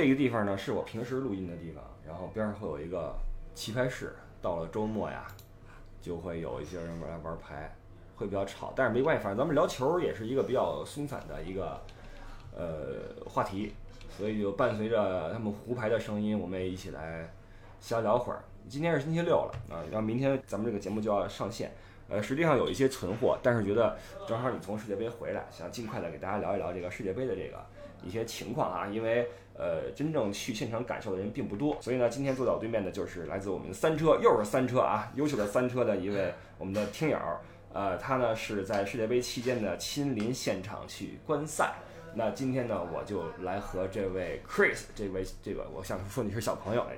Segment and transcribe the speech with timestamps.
[0.00, 3.14] 这个地方呢是我平时录音的地方，然后边上会有一个
[3.54, 4.14] 棋牌室。
[4.40, 5.26] 到了周末呀，
[6.00, 7.70] 就会有一些人来玩牌，
[8.16, 11.78] 会比较吵，但是没关系，反正咱们聊球也是一个比较松散的一个
[12.56, 13.74] 呃话题，
[14.08, 17.30] 所以就伴随着他们胡牌的声音，我们也一起来
[17.80, 18.42] 瞎聊会儿。
[18.66, 21.70] 今天是星期六了啊，然后明天咱们这个节目就要上线。
[22.08, 23.94] 呃，实际上有一些存货，但是觉得
[24.26, 27.62] 正好你从世界杯回来，想尽快的给大家聊一聊这个世界杯的这个
[28.02, 29.28] 一些情况啊，因为
[29.60, 37.18] 呃，真正去现场感受的人并不多，所以呢，今天坐在我对面的就是来自我们三车，又是三车啊，优秀的三车的一位我们的听友，
[37.74, 41.74] 呃，他呢是在世界杯期间呢亲临现场去观赛。
[42.14, 46.96] 那今天呢，我就来和这位 Chris，这位这个，我想说你是小朋友哎，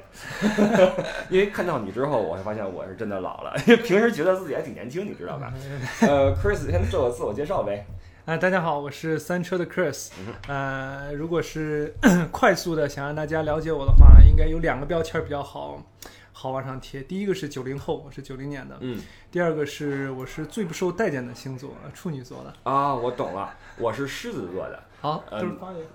[1.29, 5.53] 因为看到你之后，我会发现我是真的老了， 因为平时觉得自己还挺年轻，你知道吧？
[6.01, 7.85] 呃，Chris 先做个自我介绍呗。
[8.25, 10.11] 啊，大家好，我是三车的 Chris。
[10.47, 11.93] 呃，如果是
[12.31, 15.85] 快速的想让大家了解我的话，应该有两个标签比较好。
[16.31, 19.01] 好往上贴，第一个是九零后，我是九零年的，嗯，
[19.31, 25.45] 第二个是我是最不受待见的星座，处女座的啊，我懂了，我是狮子座的，好，呃，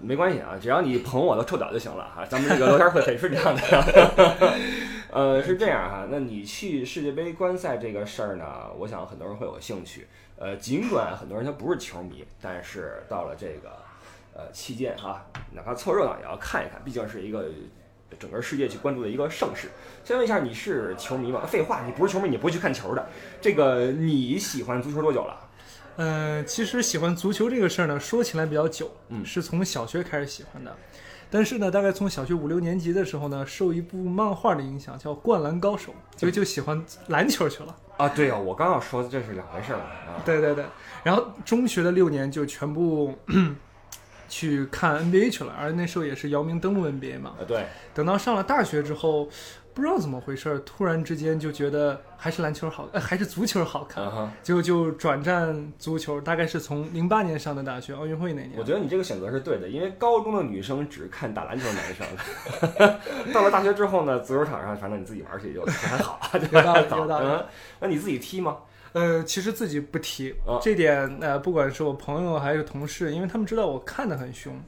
[0.01, 3.61] 没关系啊，只要你捧我的臭脚就行了哈，咱们这个聊天会很顺畅的，
[5.09, 8.45] 呃，是这样哈，那你去世界杯观赛这个事儿呢，
[8.77, 10.05] 我想很多人会有兴趣，
[10.37, 13.71] 呃，尽管很多人他不是球迷，但是到了这个
[14.33, 17.45] 呃期间哈，哪怕凑热闹也要看一看，毕竟是一个。
[18.17, 19.67] 整个世界去关注的一个盛世。
[20.01, 21.45] 先问一下，你是球迷吗？
[21.45, 23.05] 废话，你不是球迷，你不会去看球的。
[23.41, 25.46] 这个你喜欢足球多久了？
[25.97, 30.75] 嗯，其实喜欢足球这个事儿呢，说起来比较久，嗯，是从小学开始喜欢的。
[31.29, 37.75] 但是呢，大概从小学五六年级的时候呢，受一部漫画的影响，叫《灌篮高手》，就就喜欢篮球去了。
[37.97, 40.21] 啊，对啊，我刚要说这是两回事儿啊。
[40.23, 40.63] 对对对，
[41.03, 43.13] 然后中学的六年就全部。
[44.29, 47.33] 去看 NBA 去了，而那时候也是姚明登陆 NBA 嘛。
[47.39, 47.65] 啊，对。
[47.93, 49.29] 等到上了大学之后，
[49.77, 54.03] 不知道怎么回事，突然之间就觉得还是篮球好，呃，还是足球好看，
[54.41, 56.19] 就就转战足球。
[56.19, 58.53] 大概是从零八年上的大学，奥运会那年。
[58.57, 67.07] 我觉得你这个选择是对的，因为高中的女生只看打篮球男生， 到了大学之后呢，足球场上反正你自己玩去就还好， 就还好。
[67.21, 67.45] 嗯，
[67.79, 68.57] 那你自己踢吗？
[68.93, 74.59] 呃，其实自己不踢，这点呃，不管是我朋友还是同事，因为他们知道我看的很凶，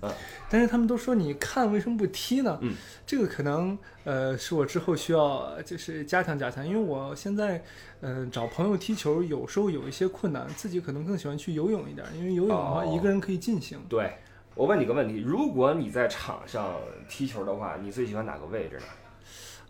[0.49, 2.57] 但是他们都说你看为什么不踢呢？
[2.61, 2.75] 嗯，
[3.05, 7.63] 这个可能呃是我之后需要就是加强加强，因为我现在
[8.01, 13.79] 嗯找朋友踢球有时候有一些困难，自己可能更喜欢去游泳一点，因为游泳的话一个人可以进行。
[13.89, 14.13] 对，
[14.53, 16.75] 我问你个问题，如果你在场上
[17.07, 18.83] 踢球的话，你最喜欢哪个位置呢？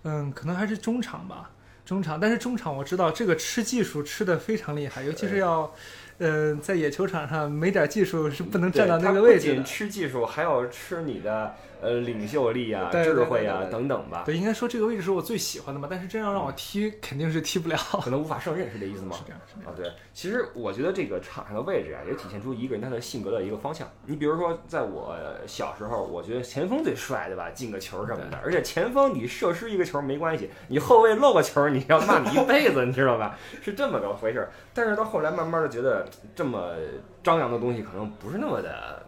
[0.03, 1.51] 嗯，可能还是中场吧。
[1.89, 5.73] 中场，但是中场我知道这个吃技术吃的非常厉害，尤其是要，
[6.19, 9.55] 呃，在野球场上没点技术是不能站到那个位置的。
[9.55, 11.55] 不仅吃技术，还要吃你的。
[11.81, 14.23] 呃，领袖力啊，智慧啊，等等吧。
[14.25, 15.88] 对，应该说这个位置是我最喜欢的嘛。
[15.90, 17.78] 但是真要让我踢，肯定是踢不了。
[18.03, 19.16] 可能无法胜任，是这意思吗？
[19.19, 19.72] 是这样，是这样。
[19.72, 19.91] 啊，对。
[20.13, 23.90] 其实我觉得这个场上的位置啊，也体现出一个人他的性格的一个方向。
[24.06, 25.16] 你比如说，在我
[25.47, 27.50] 小时候，我觉得前锋最帅，对吧？
[27.51, 28.38] 进个球什么的。
[28.44, 33.38] 而且前锋你射失一个球没关系，你后卫漏个球，你要骂你一辈子，你知道吧？
[33.61, 34.50] 是这么个回事。
[34.73, 36.73] 但是到后来，慢慢的觉得这么
[37.23, 39.01] 张扬的东西，可能不是那么的，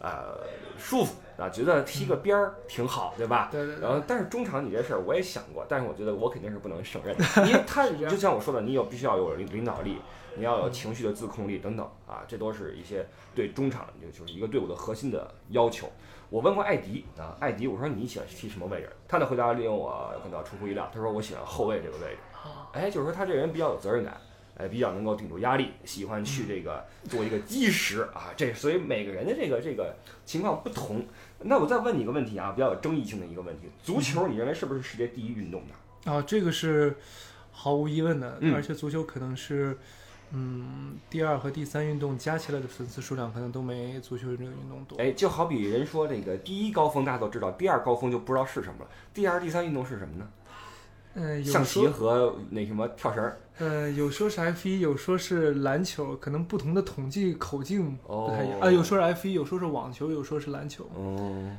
[0.00, 0.38] 呃，
[0.78, 1.14] 舒服。
[1.40, 3.48] 啊，觉得踢个边儿挺好，对吧？
[3.50, 3.80] 对对。
[3.80, 9.96] 然后，但是中场你这事儿我也想过，但是我觉得我肯定是不能胜任的，因为他 就像我说的，你有必须要有领领导力，
[10.36, 15.90] 你要有情绪的自控力等等啊，这都是一些对中场就就是一个队伍的核心的要求。
[16.28, 18.90] 我问过艾迪啊，艾迪，我说你喜欢踢什么位置？
[19.08, 22.18] 他的回答令我感到出乎意料，他说我喜欢后卫这个位置。
[22.72, 24.16] 哎，就是说他这人比较有责任感。
[24.56, 29.96] 哎，比较能够顶住压力，喜欢去这个做一个基石啊，这所以每个人的这个这个
[30.26, 31.02] 情况不同。
[31.42, 36.12] 那我再问你一个问题啊，比较有争议性的一个问题：足球，你认为是不是世界第一运动呢？
[36.12, 36.96] 啊，这个是
[37.50, 39.76] 毫无疑问的，而且足球可能是
[40.32, 44.96] 嗯第二和第三运动加起来的粉丝数量可能都没足球这个运动多。
[44.98, 48.90] 哎，就好比人说这个第一高峰大家都知道，第二高峰就不知道是什么了。
[49.14, 50.28] 第二、第三运动是什么呢？
[51.14, 53.32] 嗯，象棋和那什么跳绳。
[53.60, 58.70] 呃，有说是 F 一，有说是篮球，可能不同的统计口径不太一样啊。
[58.70, 60.88] 有说是 F 一，有说是网球，有说是篮球。
[60.94, 61.54] 哦，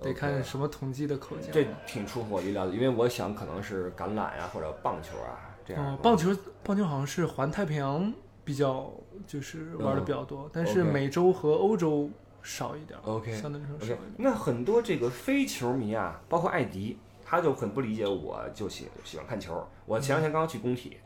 [0.00, 1.50] 得看什么统计的口径。
[1.52, 5.98] 这挺出乎我意料的，因为我想可能是橄榄呀或者棒球啊这样。
[6.00, 6.30] 棒球，
[6.62, 8.88] 棒球好像是环太平洋比较
[9.26, 12.08] 就是玩的比较多，但是美洲和欧洲
[12.44, 12.96] 少一点。
[13.02, 13.98] OK，相对来说少一点。
[14.18, 19.66] 那很多这个非球迷啊，包括艾迪，他就很不理解，我就喜喜欢看球。
[19.84, 20.96] 我前两天刚刚去工体。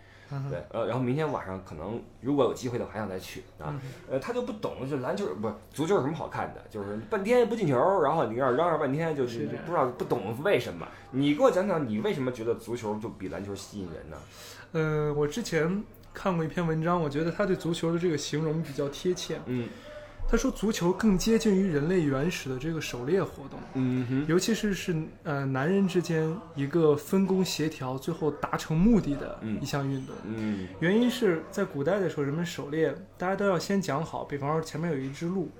[0.50, 3.68] 对，呃，然后明天晚上可能如果有机会的话，还想再去啊。
[3.68, 3.80] 嗯
[4.10, 10.86] 呃，他就不懂，就篮球不是足球有什么好看的，就是半天不进球，然后你那儿嚷嚷半天，就是不知道不懂为什么。
[11.10, 14.16] 你给我讲讲，你为什么觉得足球就比篮球吸引人呢？
[14.72, 15.82] 呃，我之前
[16.14, 19.40] 看过一篇文章，我觉得他对足球的这个形容比较贴切。
[19.46, 19.68] 嗯
[20.28, 30.16] 他说，足球更接近于人类原始的这个狩猎活动，嗯哼，尤其是是呃男人之间一个分工协调，最后达成目的的嗯一项运动。
[30.24, 35.50] 嗯原因是在古代的时候，人们狩猎，大家都要先讲好，比方说前面有一只鹿，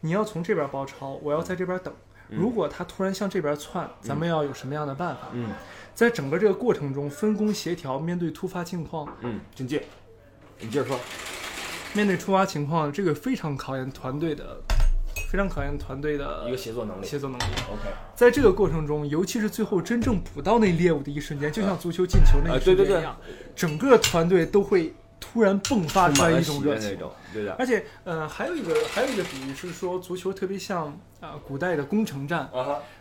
[0.00, 1.94] 你要从这边包抄，我要在这边等。
[2.28, 5.28] 嗯如果它突然向这边窜，咱们要有什么样的办法？
[5.34, 5.50] 嗯
[5.94, 9.84] 在整个这个过程中，分工协调，面对突发情况，嗯，进阶，
[10.58, 10.98] 你接着说。
[11.94, 14.60] 面对突发情况，这个非常考验团队的，
[15.30, 17.06] 非常考验团队的一个协作能力。
[17.06, 17.42] 协作能力。
[17.70, 23.16] OK，在这个过程中，尤其是最后真正捕到那猎物的一瞬间，就像足球进球那啊一瞬对对对间一样，
[23.54, 26.98] 整个团队都会突然迸发出来一种热情。
[27.32, 27.54] 对的。
[27.58, 30.88] 而且，呃，还有一个还有一个比喻是说，足球特别像
[31.20, 32.50] 啊、呃古代的攻城战，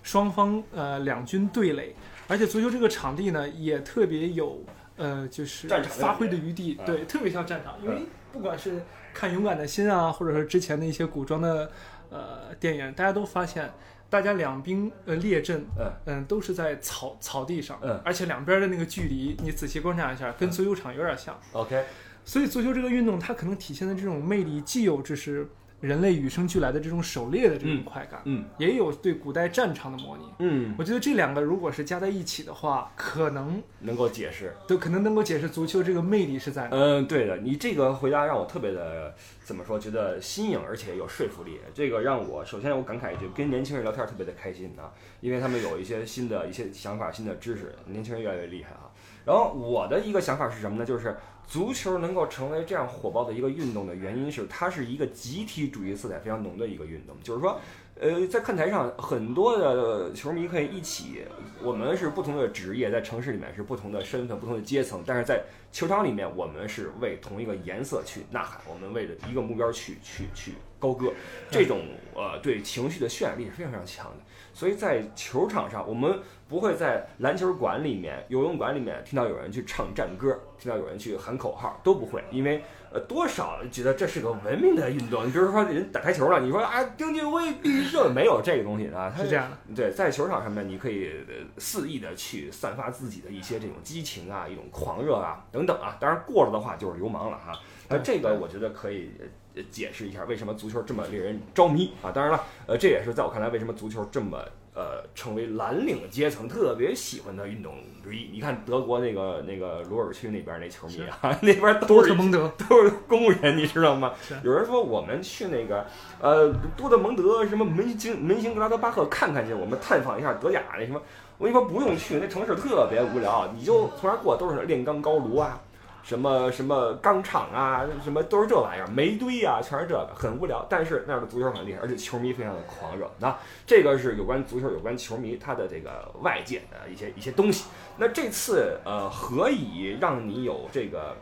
[0.01, 1.93] 双方呃两军对垒，
[2.27, 4.63] 而且足球这个场地呢也特别有
[4.97, 8.83] 呃就是发挥的余地，嗯对，特别像战场，因为不管是
[9.13, 11.71] 看《勇敢的心》啊，或者是之前的一些古装的
[12.09, 13.71] 呃电影，大家都发现。
[14.07, 15.91] 大家两兵呃列阵，嗯。
[16.05, 17.99] 嗯，都是在草草地上，嗯。
[18.05, 21.37] 而且两边的那个距离，你仔细观察一下，跟足球场有点像。
[21.51, 21.83] ，OK，
[22.23, 25.49] 所以足球这个运动，它可能体现的这种魅力，既有就是
[25.85, 30.23] 人类与生俱来的这种狩猎的这种快感，嗯也有对古代战场的模拟。
[30.39, 34.53] 嗯，我觉得这两个如果是加在一起的话，可能能够解释。
[34.67, 36.69] 都可能能够解释足球这个魅力是在哪。
[36.71, 41.59] 嗯，对的，你这个回答让我特别的怎么说，觉得新颖，而且有说服力。
[41.73, 44.91] 这个让我首先我感慨一句，跟年轻人聊天特别的开心啊，
[45.21, 48.89] 因为他们有一些新的一些想法、新的知识，年轻人越来越厉害啊。
[49.25, 50.85] 然后我的一个想法是什么呢？
[50.85, 51.15] 就是
[51.47, 57.59] 足球能够成为这样火爆的一个运动的原因是，它是一个集体主义色彩非常浓的一个运动，就是说。
[57.97, 61.23] 呃，在看台上，很多的球迷可以一起，
[61.63, 71.13] 我们是不同的职业，在城市里面是不同的身份、不同的阶层，但是在球场里面，我们是为同一个颜色去呐喊，我们为了一个目标去去去高歌，
[71.49, 74.17] 这种呃对情绪的渲染力是非常非常强的。
[74.53, 76.19] 所以在球场上，我们
[76.55, 82.63] 不会在篮球馆里面、游泳馆里面听到有人去唱战歌，听到有人去喊口号，都不会，因为
[82.93, 85.27] 呃多少觉得这是个文明的运动。
[85.27, 95.97] 你比如说人打台球了，你说啊丁俊晖必胜，没有这个东西啊，它是这样的，对，在球场上面，你可以呃肆意的去散发自己的一些这种激情啊，一种狂热啊等等啊。
[95.99, 97.51] 当然过了的话就是流氓了哈。
[97.89, 99.11] 呃，对这个我觉得可以
[99.55, 102.11] 呃解释一下为什么足球这么令人着迷啊。
[102.11, 104.41] 当然了，呃，这也是在我看来为什么足球这么
[104.75, 108.29] 呃成为蓝领阶层特别喜欢的运动之一。
[108.31, 114.13] 你看德国那个那个鲁尔区那边那球迷啊， 那边都是蒙德， 都是公务员，你知道吗？
[114.43, 115.85] 有人说我们去那个
[116.21, 121.01] 呃多特蒙德什么门兴门兴格拉德巴赫看看去，我们探访一下德甲那什么。
[121.37, 125.59] 我跟你说不用去，那城市特别无聊，你就从那儿过都是炼钢高炉啊，
[126.05, 130.63] 什么什么钢厂啊，什么都是这玩意儿，煤堆啊，全是这个，很无聊。
[130.69, 133.11] 但是那儿的足球很厉害，而且球迷非常的狂热。
[133.19, 133.35] 那
[133.65, 137.65] 这个是有关足球、有关球迷他的这个外界的一些一些东西。
[137.97, 141.17] 那这次呃，何以让你有这个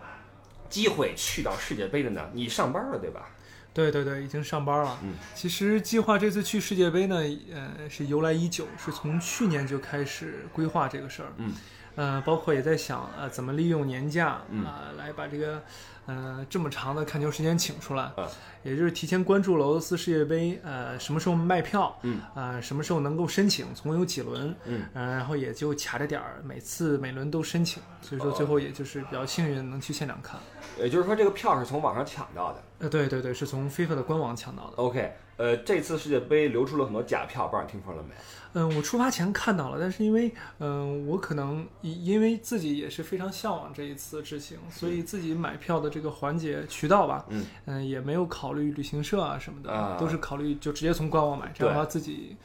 [0.67, 2.29] 机会去到世界杯的呢？
[2.33, 3.29] 你上班了对吧？
[3.73, 4.99] 对对对，已经上班了。
[5.01, 7.15] 嗯，其实计划这次去世界杯呢，
[7.51, 11.29] 呃，是由来已久，是从去年就开始规划这个事儿。
[11.37, 11.51] 嗯，
[11.95, 14.65] 呃，包括也在想，呃，怎么利用年假啊、嗯
[14.97, 15.61] 来把这个，
[16.05, 18.11] 呃，这么长的看球时间请出来。
[18.17, 18.27] 嗯
[18.63, 30.39] 也就是提前关注了俄罗斯世界杯，呃，什么时候卖票，嗯，啊、什么时候能够申请，总共有几轮，嗯，呃，然后也就卡着点儿，每次每轮都申请，所以说哦最后也就是比较幸运能去现场看。
[30.79, 32.63] 也就是说这个票是从网上抢到的。
[32.79, 34.77] 呃，对对对，是从 FIFA 的官网抢到的。
[34.77, 38.15] OK，呃，这次世界杯流出了很多假票，不知道你听说了没？
[38.53, 47.25] 嗯，我出发前看到了，但是因为嗯，我可能因因为自己也是非常向往这一次之行，所以自己买票的这个环节渠道吧，
[47.65, 52.35] 嗯也没有考虑旅行社啊什么的，啊都是考虑就直接从官网买，这样的话自己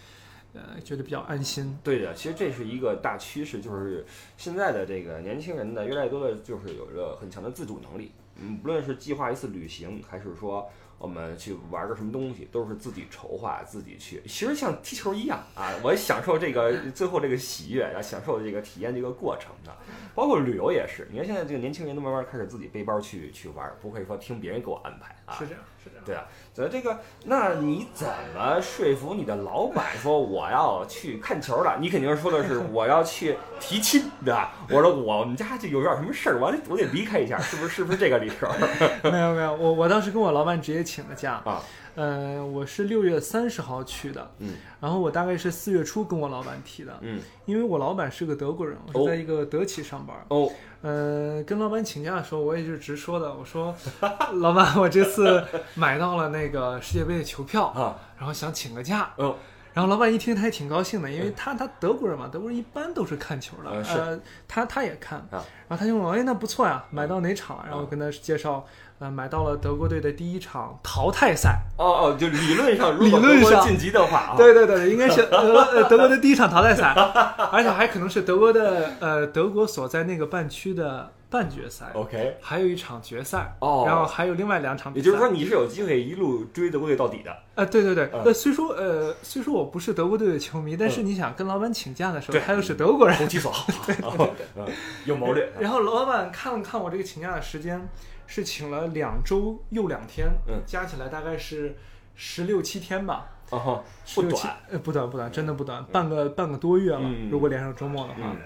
[0.54, 1.78] 呃觉得比较安心。
[1.84, 8.12] 对的，其实这是一个大趋势，就是现在的这个年轻人呢，越来越多的就是有着很强的自主能力。
[8.40, 14.20] 嗯，不论是计划一次旅行，还是说我们去玩个什么东西，都是自己筹划、自己去。
[14.26, 19.76] 其实像踢球一样啊，我享受这个最后这个喜悦，然后享受这个体验这个过程的。
[20.14, 25.34] 包括旅游也是，你看现在这个年轻人都慢慢开始自己背包去去玩，不会说听别人给我安排啊。
[25.34, 25.62] 是这样，
[26.04, 31.76] 对啊，所以这个，那你怎么说服你的老板说我要去看球了？
[31.80, 34.52] 你肯定说的是我要去提亲，对吧？
[34.70, 37.78] 我说我们家就有点什么事儿，我得我得离开一下，是不是？
[37.78, 38.48] 是不是这个理由？
[39.08, 41.62] 没有没有，我我当时跟我老板直接请了假啊。
[42.00, 50.48] 嗯，我是六月三十号去的，嗯，然后我大概是四月初跟我老板提的，嗯，因为我老板是个德国人，我是在一个德企上班，哦，
[50.82, 53.74] 嗯，跟老板请假的时候，我也是直说的，我说，
[54.34, 59.34] 老板，我这次买到了那个世界杯的球票啊，然后想请个假，哦。
[59.74, 67.64] 然后老板一听，他也挺高兴的，因为他他德国人嘛，德国人一般都是看球的，呃，他他也看，然后他就问我，哎，那不错呀，买到哪场？
[67.64, 68.66] 然后跟他介绍，
[69.00, 71.60] 呃，买到了德国队的第一场淘汰赛。
[71.76, 76.92] 哦哦，就理论上， 如果德国晋级的话，对对对，应该是德德国的第一场淘汰赛，
[77.52, 81.10] 而且还可能是德国的呃德国所在那个半区的。
[81.30, 85.04] 半决赛，OK，还有一场决赛，哦，然后还有另外两场比赛。
[85.04, 87.36] 也就是说，你是有机会一路追德国队到底的。
[87.54, 93.94] 呃，对对对，呃，虽说呃，虽说我不是德国队的球迷，但是你想跟老板请假的时候，他又是德国人，投其所好，对
[94.56, 94.64] 对。
[94.66, 95.52] 对， 有谋略。
[95.58, 97.88] 然后老板看了看我这个请假的时间，
[98.26, 101.76] 是请了两周又两天，嗯，加起来大概是
[102.14, 103.26] 十六七天吧。
[103.50, 103.82] 哦，
[104.14, 107.00] 不短，呃，不短不短，真的不短，半个半个多月了。
[107.30, 108.36] 如果连上周末的话，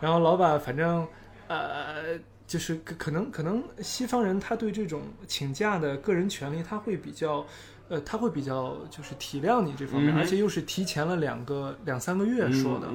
[0.00, 1.06] 然后老板反正
[1.48, 2.18] 呃。
[2.48, 7.46] 就是可能可能西方人他对这种请假的个人权利他会比较，
[7.88, 12.86] 呃他会比较就是体谅你这方面，而且又是提前了两个两三个月说的，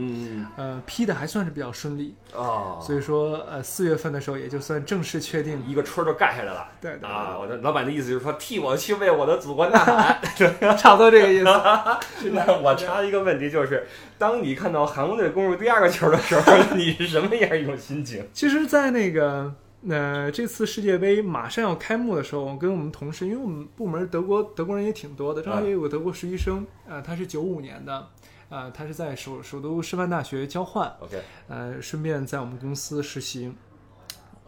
[0.56, 10.20] 呃批的还算是比较顺利啊，所以说呃四月份的时候也就算正式确定一个春儿就盖下来了，对对啊，我的老板的意思就是说替我去为我的祖国呐喊，
[10.78, 11.44] 差不多这个意思。
[12.32, 13.86] 那我插一个问题就是。
[14.16, 18.26] 当你看到韩国队攻入第二个球的时候， 你是什么样一种心情？
[18.32, 19.54] 其实，在那个
[19.90, 28.08] 呃这次世界杯马上要开幕的时候，我跟我们同事，因为我们部门德国德国人也挺多的，正好也有个德国实习生，呃，他是九五年的，
[28.50, 33.54] 呃，他是在首首都师范大学交换，OK，呃，顺便在我们公司实习。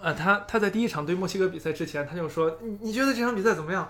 [0.01, 3.89] 呃，他他在第一场对墨西哥比赛之前，他就说：“你你觉得这场比赛怎么样？”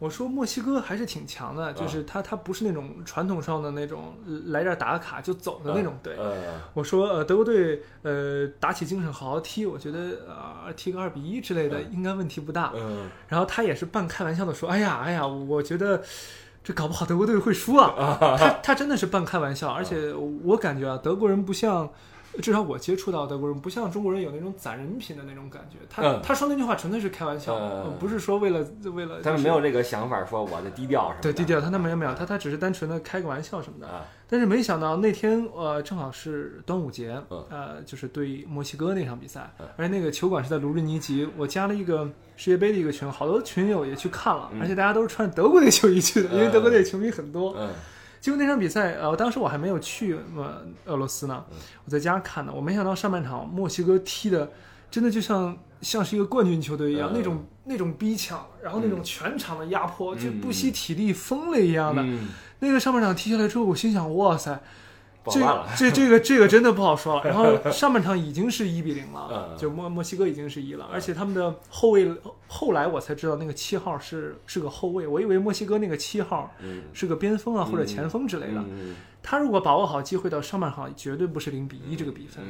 [0.00, 4.14] 我说墨西哥还是挺强的，就是他他不是那种传统上的那种
[4.46, 6.16] 来这儿打卡就走的那种队。
[6.74, 12.72] 我说呃德国队呃打起精神好好踢，我觉得啊踢个二比一之类的应该问题不大。
[13.28, 16.02] 然后他也是半开玩笑的说：“哎呀哎呀，我觉得
[16.64, 17.94] 这搞不好德国队会输啊。”
[18.40, 20.12] 他他真的是半开玩笑，而且
[20.44, 21.88] 我感觉啊德国人不像。
[22.40, 25.78] 至少我接触到德国人不像中国人有那种攒人品的那种感觉。
[25.90, 27.58] 他他说那句话纯粹是开玩笑，
[27.98, 29.20] 不是说为了为了。
[29.20, 31.22] 他们没有这个想法，说我的低调什么的。
[31.22, 33.88] 对低调，他那没有没有，他他只是单纯的开个玩笑什么的。
[34.28, 47.56] 但是没想到那天呃正好是端午节，呃就是对墨西哥那场比赛，而且那个球馆是在卢日尼吉，我加了一个世界杯的一个群，好多群友也去看了，而且大家都是穿德国队球衣去的，因为德国队球迷很多。
[48.20, 51.44] 结果那场比赛，呃，当时我还没有去呃俄罗斯呢，
[51.84, 52.52] 我在家看的。
[52.52, 54.50] 我没想到上半场墨西哥踢的，
[54.90, 62.04] 真的就像像是一个冠军球队一样，那种那种逼抢，然后那种全场的压迫，就不惜体力疯了一样的。
[62.58, 64.60] 那个上半场踢下来之后，我心想，哇塞！
[65.28, 65.40] 这
[65.76, 67.24] 这这个这个真的不好说了。
[67.24, 72.10] 然后 上半场已经是一比零了，就墨墨西哥已经是一了，而且他们的后卫
[72.46, 76.54] 后来我才知道那个七号是是个后卫，我以为墨西哥那个七号
[76.92, 78.64] 是个边锋啊或者前锋之类的。
[79.22, 82.42] 他如果把握好机会到上半场，绝对不是零比一这个比分。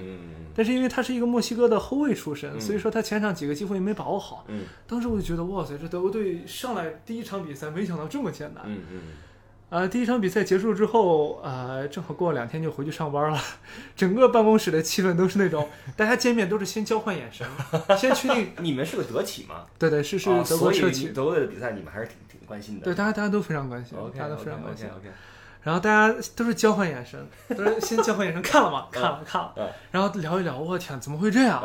[0.55, 4.47] 但是因为他是一个墨西哥的后卫出身，所以说他前场几个机会没把握好。
[4.87, 8.65] 当时我就觉得哇塞，这德国队上来第一场比赛没想到这么艰难。
[9.71, 13.41] 呃，第一场比赛结束之后，呃，正好过了两天就回去上班了，
[13.97, 17.47] 整个办公室的气氛都是那种，大家见面都是先交换眼神，
[17.97, 19.67] 先确定 你们是个德企吗？
[19.79, 21.11] 对对，是是德国车企。
[21.11, 22.85] 德国队的比赛你们还是挺挺关心的。
[22.85, 24.87] 对，大家大家都非常关心，大家都非常关心。
[24.87, 25.09] OK
[25.63, 27.25] 然后大家都是交换眼神，
[27.57, 28.89] 都是先交换眼神， 看了吗？
[28.91, 29.55] 看了看了。
[29.93, 31.63] 然后聊一聊，我天，怎么会这样？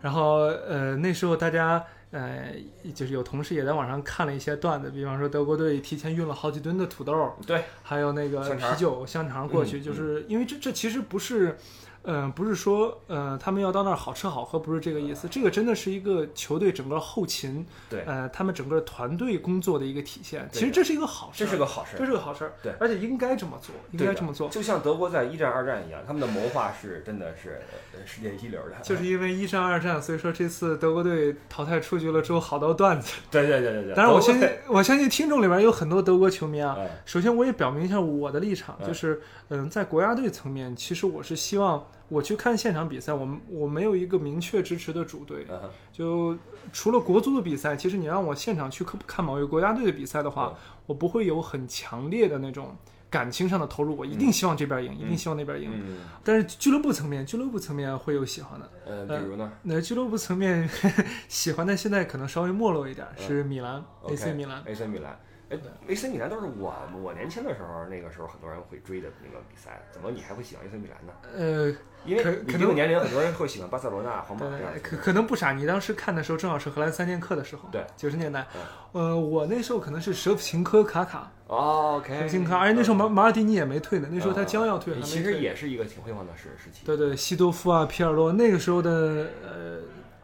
[0.00, 1.84] 然后呃，那时候大家。
[2.12, 2.54] 呃，
[2.94, 11.56] 就是有同事也在网上看了一些段子，比方说德国队提前运了好几吨的土豆，对，还有那个啤酒香肠过去，就是因为这这其实不是，
[12.04, 15.28] 嗯、不是说呃他们要到那儿好吃好喝，不是这个意思。
[15.28, 20.48] 这个真的是一个球队整个后勤，对，呃，他们整个团队工作的一个体现。
[20.52, 22.06] 其实这是一个好事这，是个好事儿这。
[22.06, 24.48] 是个好事儿，对而且应该这么做，应该这么做。
[24.48, 27.62] 就像德国在一战、二战一样，他们的谋划是真的是
[27.94, 28.76] 呃世界一流的。
[28.82, 33.14] 就是因为一战、二战，所以说这次德国队淘汰出局了之后，好多段子。
[33.30, 33.94] 对对对对对。
[33.94, 36.76] 当然，我相信，我相信听众里边有很多德国球迷啊。
[36.78, 45.46] 哎首先，我也表明一下我的立场，嗯就是，嗯，在国家队层面，其实我是希望我去看现场比赛，我们我没有一个明确支持的主队。
[45.90, 46.36] 就
[46.72, 52.76] 除了国足的比赛，其实你让我现场去看看某一个国家队的比赛的话，嗯我不会有很强烈的那种
[53.08, 55.70] 感情上的投入，我一定希望这边赢，一定希望那边赢。
[55.72, 58.70] 嗯但是俱乐部层面，俱乐部层面会有喜欢的。
[58.84, 60.68] 呃，比如呢那俱乐部层面
[61.28, 64.62] 喜欢的现在可能稍微没落一点，嗯是米兰、AC 米兰。
[64.66, 65.18] AC 米兰。
[65.52, 71.12] 哎，AC 米兰都是我我年轻的时候，那个时候很多人会追的那个比赛，怎么你还会喜欢 AC 米兰呢？
[71.36, 74.46] 呃，因为可可能你这个年龄，很多人会喜欢巴塞罗那、皇马
[74.82, 78.46] 可可能不傻，你当时看的时候正好是荷兰三剑客的时候，对，九十年代。
[78.92, 86.84] 呃，我那时候可能是舍甫琴科、卡卡、哦，OK，舍甫琴科，而且那时候马马尔蒂尼也没退呢，那时候他将要退，其实也是一个挺辉煌的时时期。
[86.84, 89.78] 对对，西多夫啊、皮尔洛那个时候的呃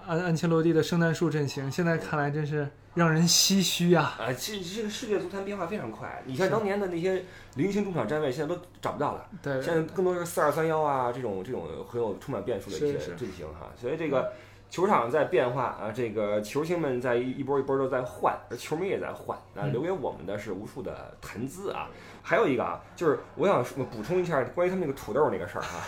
[0.09, 4.17] 安安切洛蒂的圣诞树阵型，现在看来真是让人唏嘘啊。
[4.19, 6.23] 啊，这这个世界足坛变化非常快。
[6.25, 7.23] 你看当年的那些
[7.57, 9.27] 零星中场站位，现在都找不到了。
[9.43, 13.71] 对，现在更多是四二三幺啊，这种这种很有充满变数的一些阵型哈。
[13.77, 14.33] 所以这个
[14.71, 19.39] 球场在变化啊，这个球星们在一一波一波都在换，而球迷也在换。
[19.53, 21.87] 那嗯留给我们的是无数的谈资啊。
[22.23, 25.85] 还有一个啊，就是我想说补充一下关于他们那个土豆那个事儿哈。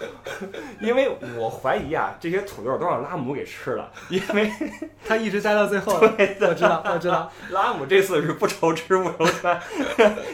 [0.80, 4.50] 因为我怀疑啊，这些土豆都让拉姆给吃了，因为
[5.06, 5.94] 他一直待到最后。
[5.96, 7.30] 我知道，我知道。
[7.50, 9.60] 拉姆这次是不愁吃不愁穿，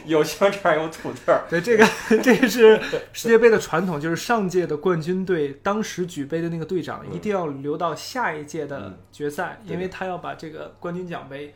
[0.05, 1.45] 有香肠有土豆儿。
[1.49, 1.87] 对，这个
[2.23, 2.81] 这个是
[3.13, 11.55] 世界杯的传统，就是上届的冠军队当时举杯的那个队长嗯一定要留到下一届的嗯决赛，因为他要把这个冠军奖杯，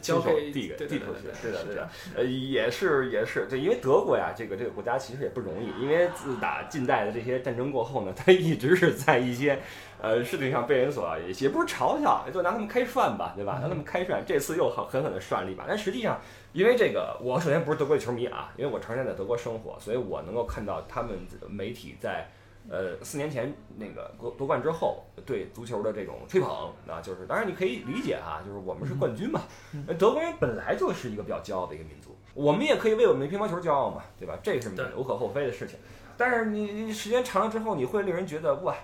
[0.00, 9.58] 交给递给对递出去，是的，是的，呃，也是也是，对，因为德国呀，这个这个国家其实也不容易，因为自打近代的这些战争过后呢， 它一直是在一些
[10.00, 13.58] 呃事情上被人所也不是嘲笑，就拿他们开涮吧，对吧？
[13.62, 16.20] 拿他们开涮，这次又好狠狠的涮了一把，但实际上。
[16.54, 22.28] 因为这个，我首先不是德国的球迷啊，因为我常年在德国生活，所以我能够看到他们媒体在
[22.68, 29.42] 呃，四年前那个夺夺冠之后，对足球的这种吹捧啊，就是当然你可以理解哈，就是我们是冠军嘛，
[29.86, 34.38] 呃德国人本来就是一个比较骄傲的一个民族，我们也可以为我们的乒乓球骄傲嘛，对吧？
[34.42, 35.78] 这是无可厚非的事情。
[36.16, 38.74] 但是你你时间长了之后，你会令人觉得哇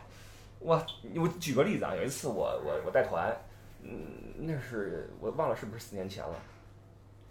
[0.60, 0.84] 哇，
[1.16, 3.34] 我举个例子啊，有一次我我我带团，
[3.82, 3.90] 嗯，
[4.40, 6.34] 那是我忘了是不是四年前了。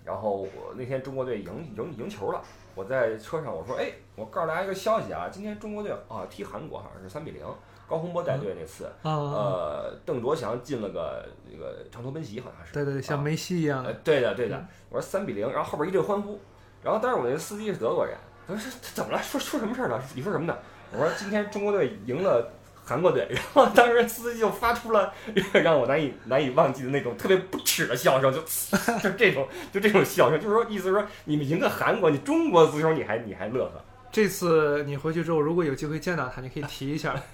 [0.04, 2.42] 然后我那天中国队赢赢赢球了，
[2.74, 7.46] 我在车上我说，哎，我告诉大家一个消息啊，今天中国队啊踢韩国好像是三比零，
[7.88, 12.74] 高洪波带队那次，啊，呃，邓卓翔进了个那个长途奔袭，好像是。
[12.74, 16.40] 对对，像梅西一样呃，，对的对的，我说三比零，然后后边一阵欢呼，
[16.84, 18.16] 然后但是我那个司机是德国人，
[18.48, 19.22] 他说这怎么了？
[19.22, 20.04] 说说什么事儿了？
[20.16, 20.58] 你说什么呢？
[20.92, 22.52] 我说今天中国队赢了。
[22.90, 25.14] 韩国队，然后当时司机就发出了
[25.54, 28.42] 让我难以难以忘记的那种特别不耻的笑声，就
[29.00, 37.16] 就这种就这种笑声，就是说意思是说你们赢个韩国，你中国足球你还你还乐呵，这次你回去之后，如果有机会见到他，你可以提一下，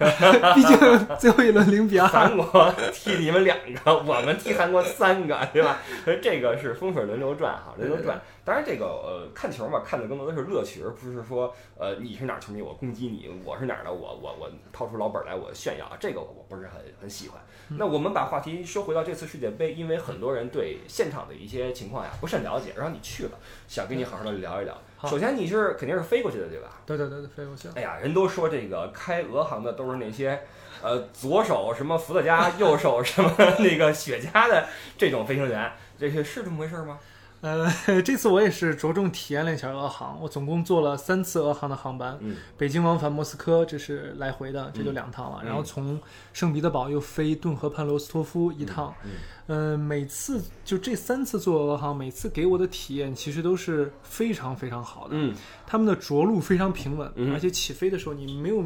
[0.53, 0.77] 毕竟
[1.17, 2.07] 最后一轮零比二。
[2.07, 5.79] 韩国踢你们两个，我们踢韩国三个，对吧？
[6.03, 8.21] 所以这个是风水轮流转哈，轮流转。
[8.43, 17.41] 当然，这个呃看球嘛，看的更多的是乐趣，而不是说呃你是哪儿球迷我攻击你，我是哪儿的我我我掏出老本来我炫耀，这个我不是很很喜欢。
[17.69, 23.31] 那我们把话题说回到这次世界杯，因为很多人对现场的一些情况呀不甚了解，然后你去了，
[23.67, 24.77] 想跟你好好的聊一聊。
[25.05, 26.69] 好首先你是肯定是飞过去的，对吧？
[26.85, 27.73] 对对对对，飞过去了。
[27.77, 30.41] 哎呀，人都说这个开俄航的都是那些，
[30.81, 36.99] 呃，左手什么伏特加， 右手什么那个雪茄的这种飞行员，这是是这么回事吗？
[37.45, 42.35] 呃， 这次我也是着重体验了一下俄航，我总共坐了三次俄航的航班，嗯。
[42.57, 44.95] 北京往返莫斯科，这是来回的，这就嗯。
[44.95, 45.41] 两趟了。
[45.43, 45.45] 嗯。
[45.45, 46.01] 然后从
[46.33, 49.11] 圣彼得堡又飞顿河畔罗斯托夫一趟，嗯。
[49.45, 55.09] 呃，每次就这三次坐俄航，每次给我的体验其实都是非常非常好的。
[55.11, 55.35] 嗯。
[55.67, 57.31] 他们的着陆非常平稳，嗯。
[57.31, 58.63] 而且起飞的时候你没有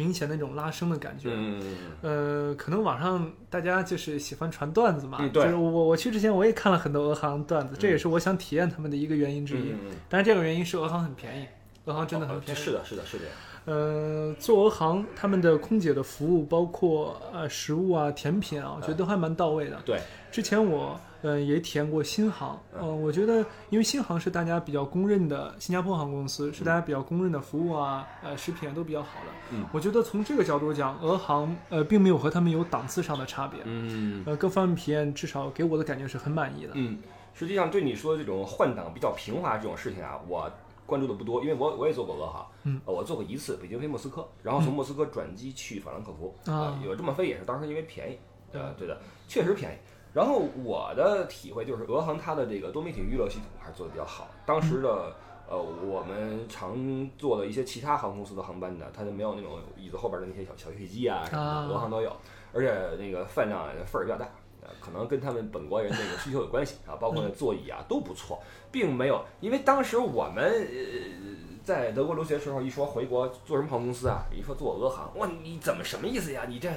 [0.00, 1.28] 明显那种拉升的感觉。
[1.30, 1.62] 嗯
[2.00, 9.72] 呃，可能网上大家就是喜欢传段子嘛，嗯对就是我我去之前我也看了很多俄航段子，这也是我想体验他们的一个原因之一。
[9.72, 11.46] 嗯，但是这个原因是俄航很便宜，
[11.84, 12.58] 俄航真的很便宜。
[12.58, 13.24] 哦是的，是的，是的。
[13.66, 19.78] 呃，做俄航他们的空姐的服务，包括呃食物啊、甜品啊，我觉得都还蛮到位的。
[19.84, 20.00] 对，
[20.32, 29.32] 之前我呃也体验过新航，呃，我觉得因为新航是大家比较公认的新加坡航空公司，是大家比较公认的服务啊、呃食品啊都比较好的。
[29.52, 33.60] 嗯，我觉得从这个角度讲，俄航呃并没有和他们有档次上的差别。
[33.64, 36.72] 嗯呃，各方面体验至少给我的感觉是很满意的。
[36.74, 36.98] 嗯，
[37.34, 40.50] 实际上对你说的这种换挡比较平滑这种事情啊，我
[40.86, 48.18] 关注的不多，因为我我也做过俄航，嗯呃，我做过一次北京飞莫斯科，然后从莫斯科转机去法兰克福，啊呃有这么飞也是当时因为便宜，
[48.50, 49.76] 对呃，对的，确实便宜。
[50.12, 54.28] 然后我的体会就是，俄航它的这个多媒体娱乐系统还是做的比较好。
[54.44, 55.14] 当时的
[55.48, 62.12] 呃，我们常坐的一些其他航空公司的航班呢，它就没有那种椅子后边的那些小小飞机啊什么啊的，俄航都有，
[62.52, 64.28] 而且那个饭量份儿比较大。
[64.62, 68.38] 呃，可能跟他们本国人那个需求有关系啊，包括那座椅啊都不错，
[68.70, 76.44] 并没有，因为当时我们呃在德国留学的时候，一说回国做什么航空公司啊，一说做俄航，哇，你怎么什么意思呀？
[76.46, 76.68] 你这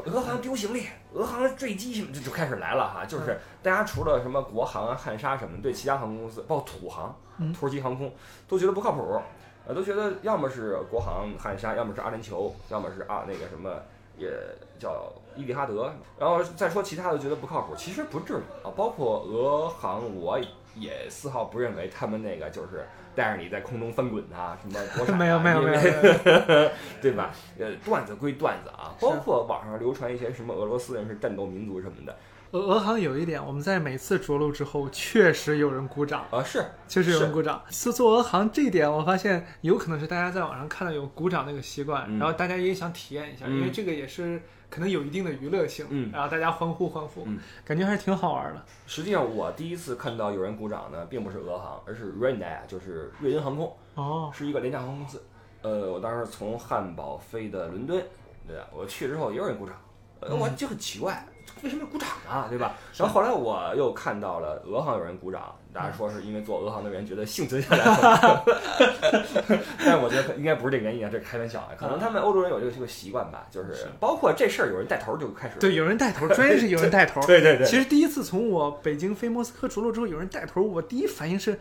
[0.00, 3.04] 俄航丢行李，俄航坠机什么，就就开始来了哈。
[3.04, 8.12] 就是大家除了什么国航啊、汉莎什么，对其他航空公司，包括土航、嗯土耳其航空，
[8.48, 9.20] 都觉得不靠谱，
[9.66, 13.70] 呃，都觉得要么是国航、汉莎，要么是阿联酋，要么是啊那个什么，
[14.18, 14.28] 也
[14.78, 18.70] 叫伊利哈德，然后再说其他的觉得不靠谱，其实不至于啊。
[18.76, 20.38] 包括俄航，我
[20.74, 27.30] 也丝毫不认为他们那个就是带着你在空中翻滚啊，什么国产、啊、没有没有没有，没有 对吧？
[27.58, 32.16] 呃，段子归段子啊，包括网上流传一些什么俄罗斯人是战斗民族什么的
[32.52, 37.60] 俄俄航有一点，我们在每次着陆之后，确实有人鼓掌，啊，是确实有人鼓掌。
[37.68, 44.40] 做做俄航这一点，我发现有可能是大家在网上看到有鼓掌那个习惯，嗯然后大家也想体验一下，嗯因为这个也是
[44.74, 48.60] 可能有一定的娱乐性，嗯然后大家欢呼欢呼，嗯感觉还是挺好玩的。
[48.88, 55.22] 实际上，我第一次看到有人鼓掌呢，并不是俄航，而是 Ryanair，就是瑞银航空，哦，是一个廉价航空公司。
[55.62, 58.04] 呃，我当时从汉堡飞的伦敦，
[58.48, 58.66] 对吧？
[58.72, 59.76] 我去之后也有人鼓掌，
[60.18, 61.24] 呃，我就很奇怪，
[61.64, 62.46] 为什么要鼓掌啊？
[62.48, 62.74] 对吧？
[62.96, 68.44] 然后后来我又看到了俄航有人鼓掌，大家说是因为做俄航的人觉得幸存下来了，
[69.84, 77.20] 但我觉得应该不是这个原因啊，这是开玩笑啊，可能他们欧洲人有这个这个习惯吧，就是是包括这事儿有人带头就开始，对，有人带头，专业是有人带头。
[77.26, 81.58] 对对对，其实第一次从我北京飞莫斯科着陆之后，有人带头，我第一反应是。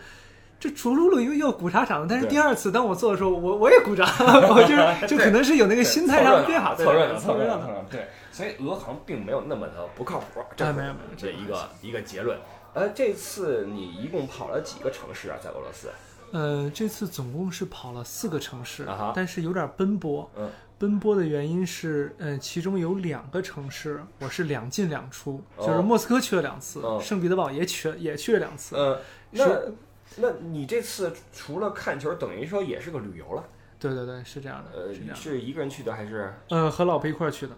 [0.64, 2.08] 这着陆了又要鼓啥掌？
[2.08, 4.08] 但是第二次当我做的时候，我我也鼓掌，
[4.50, 8.08] 我就是 就可能是有那个心态上的变化，对凑热闹，凑热闹对。
[8.32, 12.40] 所以俄航并没有那么的不靠谱，这没有没有这一个一个结论。
[12.74, 15.36] 呃，这次你一共跑了几个城市啊？
[15.44, 15.90] 在俄罗斯？
[16.32, 20.28] 呃，这次总共是跑了四个城市，啊但是有点奔波。
[20.38, 20.50] 嗯，
[20.80, 28.76] 奔波的原因是，呃，其中有两个城市我是两进两出，哦就是莫斯科去了两次，哦圣彼得堡也去了也去了两次。
[28.78, 29.00] 呃，
[29.30, 29.76] 那是
[30.18, 33.44] 那你这次除了看球，等于说也是个旅游了？
[33.80, 37.54] 对对对，是这样的，呃，是一个人去的还是呃，和老婆一块儿去的。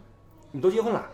[0.51, 1.05] 你都结婚了？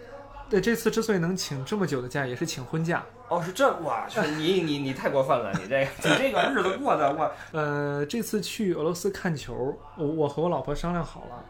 [0.50, 3.04] 对，这次之所以能请这么久的假，也是请婚假。
[3.28, 11.46] 哦，是这，我去，你你你太过分了，你这个你这个日子过的，我呃，这次去俄罗斯看球，我我和我老婆商量好了，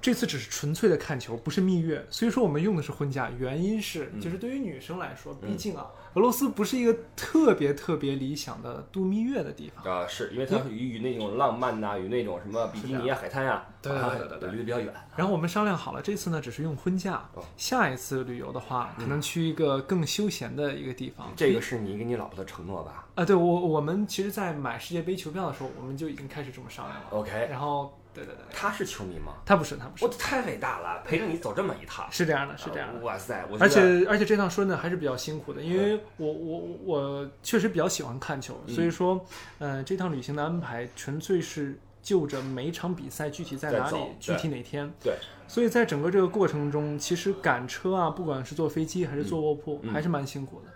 [0.00, 2.04] 这次只是纯粹的看球，不是蜜月。
[2.10, 9.84] 所以说我们用的是婚假，原因是嗯就是对于女生来说，嗯毕竟啊，俄罗斯不是一个特别特别理想的度蜜月的地方。
[9.84, 14.92] 啊，是因为它与与那种浪漫呐、与那种什么比基尼啊、海滩啊，对对啊对对对离得比较远。
[15.16, 21.32] 然后我们商量好了，这次呢只是用婚假哦，下一次旅游的话，可能去一个更休闲的一个地方。
[21.34, 27.06] 这个是你跟你老婆的承诺吧啊，对我我们其实，在买世界杯球票的时候，我们就已经开始这么商量了。
[27.10, 29.34] ？OK，然后，对对对，他是球迷吗？
[29.44, 33.00] 他不是，他不是我，太伟大了，陪着你走这么一趟，是这样的，是这样的。
[33.00, 39.24] 哇塞，我而且而且这趟说呢还是比较辛苦的，因为我我我确实比较喜欢看球，嗯所以说，
[39.58, 44.92] 呃，这趟旅行的安排纯粹是就着每一场比赛具体在哪里，具体哪天。
[45.02, 45.14] 对。
[45.48, 50.68] 所以在整个这个过程中，其实赶车啊，不管是坐飞机还是坐卧铺，嗯还是蛮辛苦的。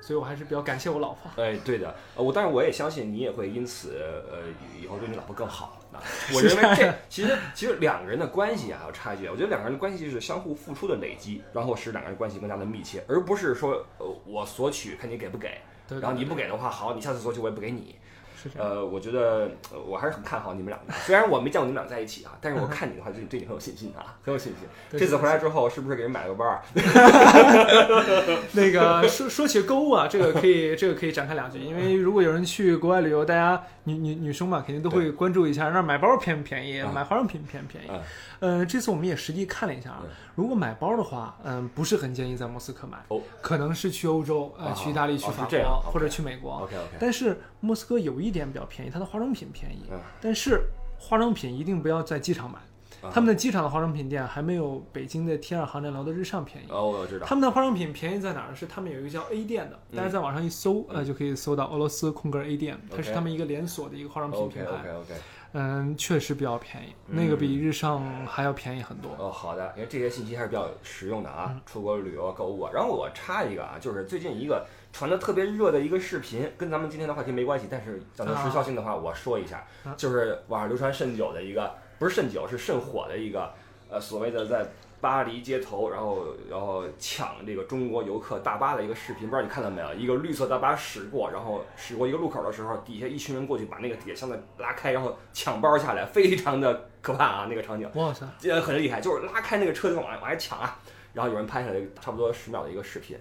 [0.00, 1.42] 所以我还是比较感谢我老婆。
[1.42, 3.98] 哎，对的，呃我当然我也相信你也会因此
[4.30, 4.38] 呃
[4.80, 5.79] 以后对你老婆更好。
[5.92, 6.02] 啊，
[6.34, 17.96] 我认为这其实其实两个人的关系啊有差距，我觉得两个人的关系是相互付出的累积，然后使两个人关系更加的密切，而不是说呃我索取看你给不给，然后你不给的话，好，你下次索取我也不给你。
[18.42, 18.68] 是这样。
[18.68, 24.68] 呃，我觉得呃我还是很看好你们两个，虽然我没见过你们俩在一起啊，但是我看你的话，对你对你很有信心啊，很有信心。
[24.90, 26.62] 对这次回来之后，是不是给人买了个包啊？
[28.52, 37.88] 那个说说起购物啊，这个可以这个可以展开两句，因为如果有人去国外旅游，大家女女女生嘛，肯定都会关注一下那儿买包便不便宜，嗯买化妆品便不便宜。
[37.90, 38.00] 嗯
[38.40, 46.54] 呃，这次我们也实际看了一下啊嗯，如果买包的话，嗯，不是很建议在莫斯科买，哦可能是去欧洲，呃，啊去意大利、去哦法国或者去美国。
[46.62, 50.62] ，OK OK，但是莫斯科有一点比较便宜，它的化妆品便宜，嗯但是
[50.98, 52.58] 化妆品一定不要在机场买，
[53.06, 56.66] 啊他们的机场的化妆品店还没有北京的 T 二航站楼的日上便宜。
[56.70, 58.56] 哦，我知道，他们的化妆品便宜在哪儿呢？
[58.56, 64.92] 是他们有一个叫 A 店的，嗯大家在网上一搜，呃，就可以搜到俄罗斯空格 A 店，它是他们一个连锁的一个化妆品 OK 品 OK 牌。
[64.94, 65.14] OK，
[65.52, 69.10] 嗯，确实比较便宜，嗯那个比日上还要便宜很多。
[69.18, 72.70] 哦，好的，因为这些信息还是比较实用的啊，嗯出国旅游啊、购物啊。
[72.72, 83.52] 然后我插一个啊，就是最近一个传的特别热的一个视频，跟咱们今天的话题没关系，但是讲到时效性的话，我说一下啊，就是网上流传甚久的一个，不是甚久，是甚火的一个，
[83.90, 84.66] 呃，所谓的在
[85.00, 89.94] 巴黎街头，然后然后抢这个中国游客大巴的一个视频，不知道你看到没有？
[89.94, 97.90] 一个绿色大巴驶过，然后驶过一个路口的时候，底下一群人过去把那个铁箱子拉开，然后抢包下来，非常的可怕啊，那个场景。
[97.94, 100.78] 哇塞，呃，很厉害，就是拉开那个车就往往外抢啊，
[101.14, 103.16] 然后有人拍下来差不多十秒的一个视频。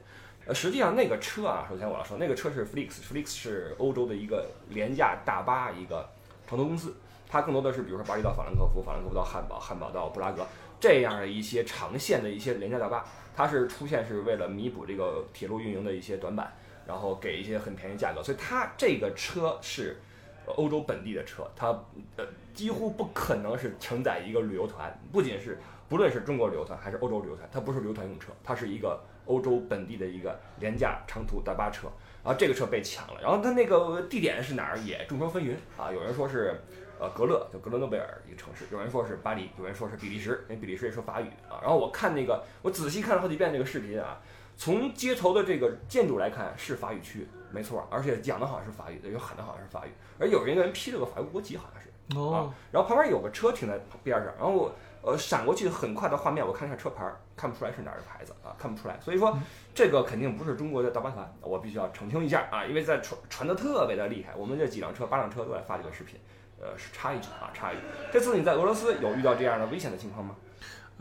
[0.46, 6.10] 呃，实际上那个车啊，首先我要说，那个车是 Flix，Flix 是欧洲的一个廉价大巴一个
[6.48, 6.96] 长途公司，
[7.30, 10.46] 它更多的是比如说巴黎到法兰克福，法兰克福到汉堡，汉堡到布拉格
[10.80, 16.52] 这样的一些长线的一些廉价大巴，它是出现是为了弥补这个铁路运营的一些短板，
[16.88, 19.98] 然后给一些很便宜价格，所以它这个车是。
[20.56, 21.68] 欧洲本地的车，它
[22.16, 31.88] 呃几乎不可能是承载一个旅游团，不仅是不论是中国旅游团还是欧洲旅游团，它不是旅游团用车，它是一个欧洲本地的一个廉价长途大巴车。
[32.24, 36.60] 然后这个车被抢了，然后它那个地点是哪儿也众说纷纭啊，有人说是
[37.00, 41.58] 呃格勒，就格勒诺贝尔一个城市，有人说是巴黎，有人说是比利时，因为比利时也说法语啊。
[41.62, 44.20] 然后我看那个，我仔细看了好几遍这个视频啊，
[44.58, 51.90] 从街头的这个建筑来看是法语区，没错，而且讲的好像是法语的，有喊的好像是法语，而有一个人披了个法国国旗，好像是。
[52.16, 52.38] 哦啊，
[52.72, 54.72] 然后旁边有个车停在边上，然后我
[55.04, 59.38] 呃闪过去很快的画面，我看一下车牌儿，看不出来是哪儿的牌子啊，看不出来，所以说
[59.76, 66.20] 这个肯定不是中国的大巴团，我必须要澄清一下啊，因为在传传的特别的厉害，我们这几辆车八辆车都在发这个视频，
[66.62, 70.36] 呃是插一句啊插一句，这次你在俄罗斯有遇到这样的危险的情况吗？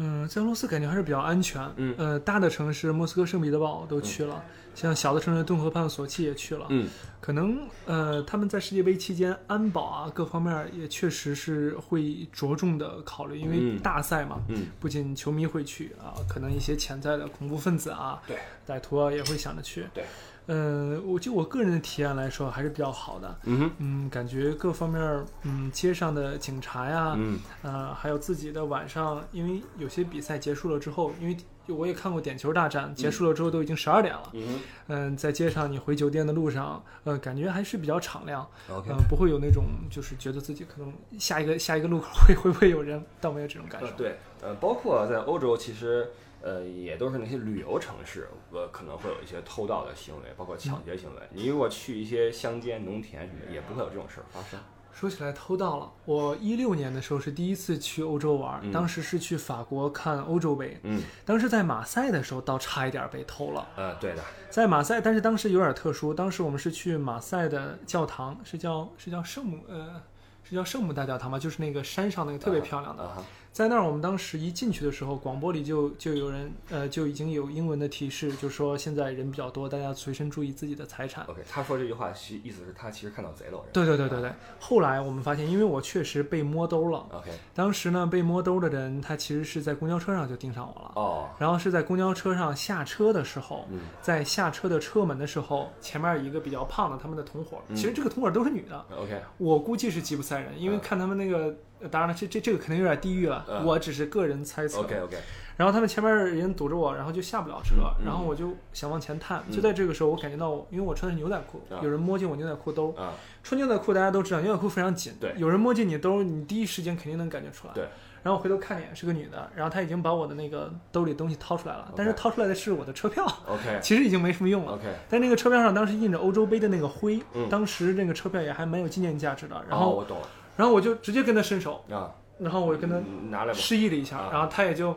[0.00, 1.60] 嗯，在俄罗斯感觉还是比较安全。
[1.74, 6.66] 嗯呃，大的城市莫斯科、圣彼得堡都去了，像小的城市顿河畔、索契也去了。
[6.68, 6.88] 嗯
[7.20, 19.88] 可能呃，他们在世界杯期间安保啊各方面也确实是会着重的考虑，因为嗯大赛嘛，嗯不仅球迷会去啊，可能一些潜在的恐怖分子啊，对，歹徒啊也会想着去。
[19.92, 20.04] 对，
[20.48, 23.38] 呃，我就我个人的体验来说还是比较好的。
[23.44, 34.30] 嗯嗯，感觉各方面儿，嗯，街上的警察呀，嗯呃，还有自己的晚上，因为有些比赛结束了之后，因为我也看过点球大战，结束了之后都已经十二点了。
[34.32, 38.96] 嗯嗯，在街上你回酒店的路上，呃，感觉还是比较敞亮，，OK 嗯、。
[39.06, 43.92] 不会有那种就是觉得自己可能下一个下一个路口会会不会有人，倒没有这种感受呃，。
[43.98, 46.08] 对，呃，包括在欧洲，其实
[46.40, 51.22] 呃也都是那些旅游城市，呃可能会有一些偷盗的行为，包括抢劫行为。
[51.30, 54.58] 你如果去一些乡间农田什么的，也不会有这种事儿发生。
[54.92, 63.68] 说起来偷盗了，我一六年的时候是第一次去欧洲玩，嗯当时是去法国看欧洲杯，嗯，当时在马赛的时候倒差一点被偷了。
[63.76, 70.00] 呃，对的，在马赛，但是当时有点特殊，当时我们是去马赛的教堂，是叫是叫圣母呃。
[70.44, 81.24] 是叫圣母大教堂吧，就是那个山上那个特别漂亮的，在那儿我们当时一进去的时候，广播里就就有人呃就已经有英文的提示，就说现在人比较多，大家随身注意自己的财产。
[81.26, 84.32] OK，他说这句话其意思是他其实看到贼了，对对对对对。
[84.60, 93.80] 后来我们发现，因为我确实被摸兜了，OK，当时呢被摸兜的人他其实是在公交车上就盯上我了，哦，然后是在公交车上下车的时候，嗯。
[94.00, 97.76] 在下车的车门的时候，前面一个比较胖的他们的同伙，嗯。
[97.76, 100.80] 其实这个同伙都是女的，，OK，我估计是吉普赛人，因为嗯。
[100.80, 101.54] 看他们那个，呃
[101.90, 104.80] 当然了，这这这个肯定有点地域了，嗯我只是个人猜测。
[104.80, 105.16] OK OK，
[105.56, 117.74] 然后他们前面人堵着我，然后就下不了车，然后我就想往前探，嗯就在这个时候，我感觉到我，因为我穿的是牛仔裤，啊有人摸进我牛仔裤兜，啊，穿牛仔裤大家都知道，牛仔裤非常紧，对有人摸进你兜，你第一时间肯定能感觉出来。
[117.74, 117.84] 对。
[118.20, 124.72] 然后我回头看一眼，是个女的，然后她已经把我的那个兜里东西掏出来了，但是掏出来的是我的车票，OK 其实已经没什么用了。
[124.72, 129.54] OK，但那个车票上当时印着欧洲杯的那个徽，嗯当时那个车票也还蛮有纪念价值的。
[129.68, 134.28] 然哦后，我懂了然后我就直接跟他伸手，啊，然后我就跟他嗯拿来示意了一下，啊。
[134.32, 134.94] 然后他也就，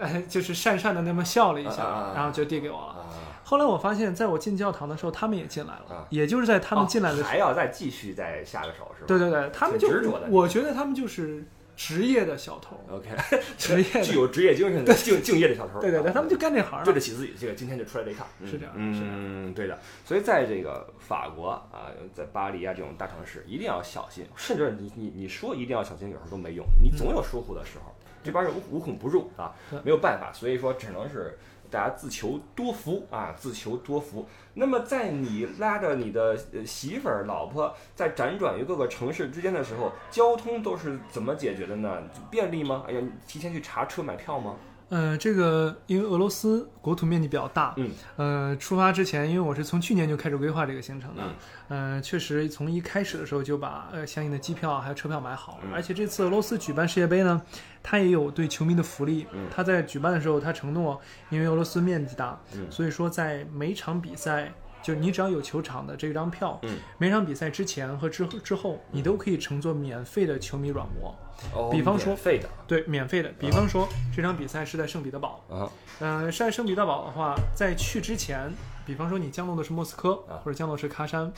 [0.00, 2.86] 哎，就是讪讪的那么笑了一下，然后就递给我了。
[3.00, 3.04] 啊，
[3.42, 6.06] 后来我发现，在我进教堂的时候，他们也进来了，啊。
[6.10, 9.06] 也就是在他们进来的时候，哦还要再继续再下个手是吧？
[9.08, 9.88] 对对对，他们就
[10.30, 11.44] 我觉得他们就是
[11.76, 13.08] 职业的小偷，，OK，
[13.58, 16.84] 职业，具有职业精神的敬敬业的小偷，对对对，啊他们就干这行的。
[16.84, 19.78] 对得起自己，这个今天就出来这一趟，嗯是这样是这样嗯，对的。
[20.04, 29.54] 所以在这个法国啊，在巴黎啊这种大城市，一定要小心，甚至你你你说一定要小心，有时候都没用，你总有疏忽的时候，这边是无无孔不入啊，
[29.84, 31.38] 没有办法，所以说只能是
[31.72, 34.26] 大家自求多福啊，自求多福。
[34.52, 42.02] 那么在你拉着你的媳妇儿、老婆在辗转于各个城市之间的时候，交通都是怎么解决的呢？
[42.30, 42.84] 便利吗？
[42.86, 44.54] 哎呀，你提前去查车买票吗？
[44.92, 51.22] 呃，这个因为俄罗斯国土面积比较大，嗯，呃，出发之前，因为我是从去年就开始规划这个行程的，
[51.70, 57.40] 嗯，呃，确实从一开始的时候就把呃相应的机票还有车票买好了，嗯而且这次俄罗斯举办世界杯呢，
[57.82, 61.00] 他也有对球迷的福利，嗯它在举办的时候，他承诺，
[61.30, 64.52] 因为俄罗斯面积大，嗯所以说在每场比赛。
[64.82, 71.16] 就是你只要有球场的这张票，嗯，每场比赛之前和之后之后，你都可以乘坐免费的球迷软卧，
[71.54, 72.48] 哦，比方说免费的。
[72.66, 73.30] 对，免费的。
[73.38, 78.52] 比方说这场比赛是在圣彼得堡，啊，嗯、是在圣彼得堡的话，在去之前，
[78.86, 80.40] 比方说你降落的是莫斯科啊。
[80.42, 81.32] 或者降落是喀山，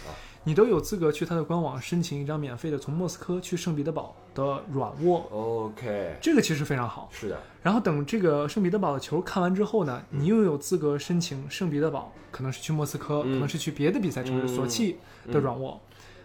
[0.45, 7.09] 你都有资格去他的官网申请一张免费的从莫斯科去圣彼得堡的软卧，OK，这个其实非常好。
[7.13, 13.35] 是的，然后等这个圣彼得堡的球看完之后呢，你又有资格申请圣彼得堡，可能是去莫斯科，嗯。
[13.35, 14.55] 可能是去别的比赛城市嗯。
[14.55, 14.99] 索契
[15.31, 15.81] 的软卧。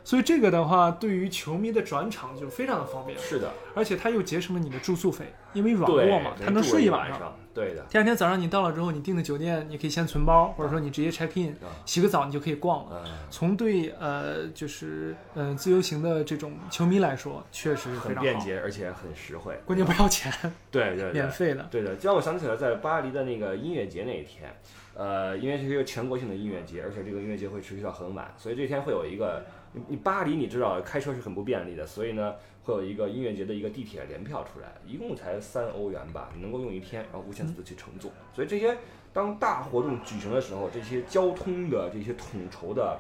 [0.10, 7.32] 所以这个的话，对于球迷的转场就非常的方便，是的，而且它又节省了你的住宿费，因为软对卧嘛，对它能睡一晚上。
[7.54, 13.04] 对的，第二天早上你到了之后，你订的酒店你可以先存包，或者说你直接 check in，啊洗个澡你就可以逛了。
[13.06, 20.34] 嗯，从对呃就是呃自由行的这种球迷来说，确实很，便捷，而且很实惠，关键不要钱，
[20.72, 21.14] 对对对。
[21.14, 21.68] 免，费的。
[21.70, 24.52] 对的，这让我想起了在巴黎的那个音乐节那一天，
[24.96, 29.46] 呃，因为这是一个全国性的音乐节，而且这个音乐节会持续到很晚，所以这天会有一个，
[29.88, 38.78] 你巴黎你知道开车是很不便利的，所以呢会有一个音乐节的一个地铁联票出来，一共才三欧元吧，你能够用一天，然后无限次的去乘坐，所以这些
[39.14, 43.00] 当大活动举行的时候，这些交通的这些统筹的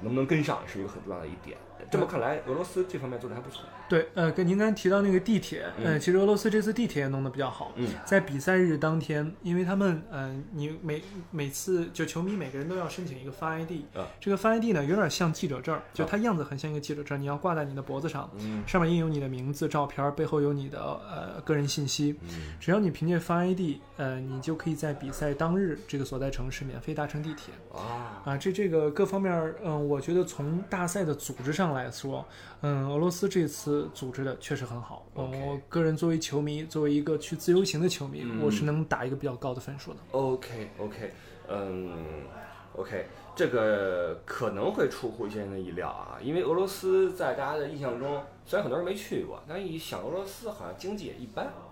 [0.00, 1.56] 能不能跟上是一个很重要的一点。
[1.90, 3.62] 这么看来，俄罗斯这方面做的还不错。
[3.88, 7.72] 对，呃，跟您刚才提到那个地铁，嗯呃，其实俄罗斯这次地铁也弄得比较好。
[7.76, 22.18] 嗯在比赛日当天，因为他们，嗯、你每每次就球迷每个人都要申请一个发 ID，、啊这个发 ID 呢有点像记者证，就它样子很像一个记者证，你要挂在你的脖子上，嗯上面印有你的名字、照片，背后有你的呃个人信息。
[22.22, 27.54] 嗯只要你凭借发 ID，呃，你就可以在比赛当日这个所在城市免费搭乘地铁。
[27.72, 32.24] 啊，啊，这这个各方面儿，嗯、我觉得从大赛的组织上来说，
[32.60, 35.06] 嗯，俄罗斯这次组织的确实很好。
[35.14, 39.98] 我个人作为球迷，作为一个去自由行的球迷，嗯我是能打一个比较高的分数的。
[40.12, 41.12] OK OK，
[41.48, 42.24] 嗯
[42.74, 51.65] ，OK，这个可能会出乎一些人的意料啊，因为俄罗斯在大家的印象中，虽然很多人没去过，但一想俄罗斯好像经济也一般啊，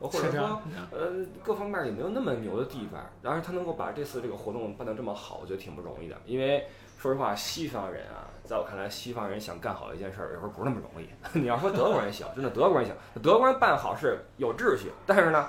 [0.00, 6.66] 或者说呃各方面也没有那么牛的地方，然而他能够把这次这个活动办得这么好，我觉得挺不容易的，因为。
[7.00, 11.06] 说实话，西方人啊，在我看来，西方人想干好一件事儿，有时候不是那么容易。
[11.38, 15.48] 你要说德国人行，真的德国人行，德国人办好事有秩序，但是呢，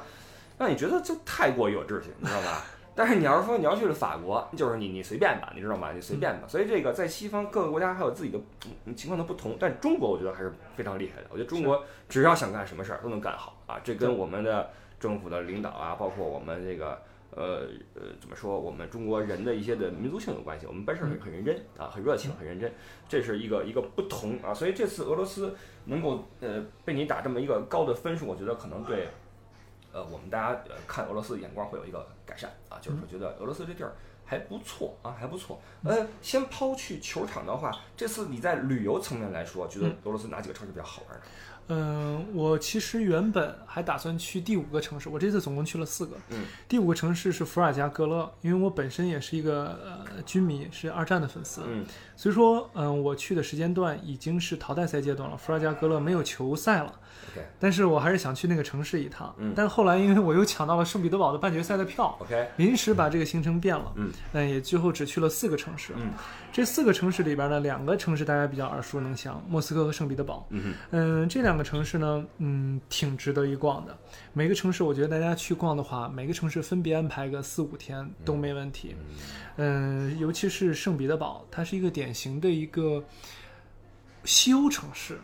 [0.59, 2.65] 让你觉得就太过于有秩序，你知道吧？
[2.99, 5.93] 但是你要是说你要去了法国，就是你你随便吧，你知道吗？
[5.93, 6.47] 你随便吧。
[6.49, 8.37] 所以这个在西方各个国家还有自己的
[8.83, 11.27] 嗯情况的不同，但中国我觉得还是非常厉害的。
[11.29, 17.01] 我觉得中国只要想干什么事儿都能干好啊，这跟我们的政府的领导啊，包括我们这个。
[17.31, 18.59] 呃呃，怎么说？
[18.59, 20.65] 我们中国人的一些的民族性有关系。
[20.65, 22.73] 我们办事很很认真啊，很热情，很认真，
[23.07, 24.51] 这是一个一个不同啊。
[24.51, 29.09] 所以这次俄罗斯能够呃被你打这么一个高的分数，我觉得可能对
[29.91, 33.93] 呃我们大家呃看俄罗斯的眼光会有一个改善啊，就是说觉得俄罗斯这地儿
[34.25, 35.59] 还不错啊，还不错。
[35.83, 41.25] 呃，先抛去球场的话，这次你在旅游层面来说，觉得俄罗斯哪几个城市比较好玩呢？
[41.71, 46.15] 嗯，我其实原本还打算去第五个城市，我这次总共去了四个。
[46.29, 56.99] 嗯，第五个城市是伏尔加格勒，因为我本身也是一个呃军迷，是二战的粉丝，嗯所以说，嗯、我去的时间段已经是淘汰赛阶段了，伏尔加格勒没有球赛了。
[57.31, 59.33] ，OK 但是我还是想去那个城市一趟。
[59.37, 63.93] 嗯但后来因为我又抢到了圣彼得堡的半决赛的票，OK，临时把这个行程变了。
[63.95, 64.11] 嗯
[64.49, 65.93] 也最后只去了四个城市。
[65.95, 66.11] 嗯
[66.51, 70.45] 这四个城市里边呢，两个城市大家比较耳熟能详，莫斯科和圣彼得堡。
[70.49, 73.95] 嗯哼嗯，这两个城市呢，嗯，挺值得一逛的。
[74.33, 78.95] 每个城市，我觉得大家去逛的话，每个城市分别安排个四五天都没问题。
[79.57, 83.03] 嗯，尤其是圣彼得堡，它是一个典型的一个
[84.23, 85.19] 西欧城市。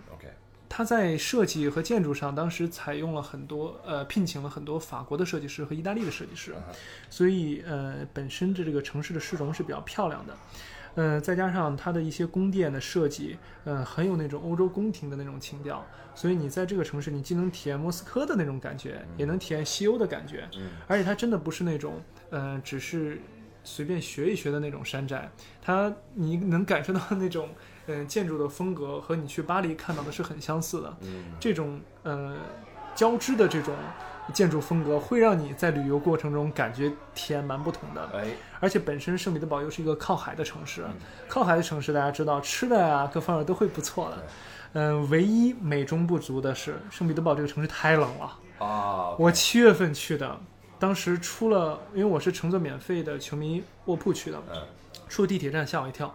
[0.67, 6.73] 它在设计和建筑上，当时采用了很多呃，聘请了很多法国的设计师和意大利的设计师，嗯
[7.10, 10.38] 所以呃，本身的这个城市的市容是比较漂亮的。
[10.95, 20.69] 呃，再加上它的一些宫殿的设计，呃，很有那种欧洲宫廷的那种情调，所以你在这个城市，你既能体验莫斯科的那种感觉，也能体验西欧的感觉，嗯。
[20.88, 23.21] 而且它真的不是那种，呃，只是
[23.62, 25.30] 随便学一学的那种山寨，
[25.62, 27.49] 它你能感受到那种，
[27.88, 32.36] 嗯、建筑的风格和你去巴黎看到的是很相似的，嗯这种呃
[32.95, 33.74] 交织的这种
[34.34, 38.10] 建筑风格，会让你在旅游过程中感觉体验蛮不同的。
[38.13, 38.28] 哎，
[38.60, 40.95] 而且本身圣彼得堡又是一个靠海的城市，嗯
[41.28, 44.24] 靠海的城市大家知道吃的啊各方面都会不错的。
[44.74, 48.39] 嗯，唯一美中不足的是圣彼得堡这个城市太冷了。
[48.66, 50.39] 啊，我七月份去的，
[50.80, 54.62] 当时出了，因为我是乘坐免费的球迷卧铺去的，嗯
[55.07, 56.14] 出了地铁站吓我一跳，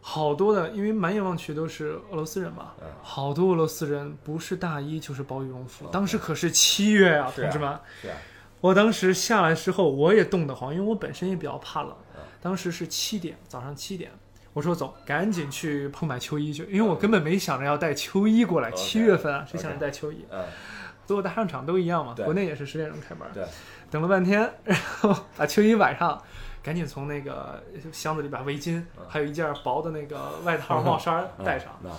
[0.00, 2.86] 好多的，因为满眼望去都是俄罗斯人嘛，嗯。
[3.02, 7.78] 好多俄罗斯人不是大衣就是薄羽绒服当时可是七月啊，同志们，
[8.60, 11.94] 我当时下来之后我也冻得慌，因为我本身也比较怕冷。
[12.14, 14.10] 嗯，当时是七点，早上七点。
[14.52, 18.70] 我说走，赶紧去铺买秋衣去，因为我根本没想着要带秋衣过来。
[18.72, 20.24] 七月份啊，谁想着带秋衣？
[20.30, 20.44] 嗯。
[21.06, 23.26] 所有大商场都一样嘛，国内也是十点钟开门。
[23.34, 23.44] 对，
[23.90, 26.22] 等了半天，然后把秋衣晚上
[26.62, 31.78] 赶紧从那个箱子里把围巾，嗯还有一件薄的那个 外套、帽衫带上。
[31.84, 31.90] 嗯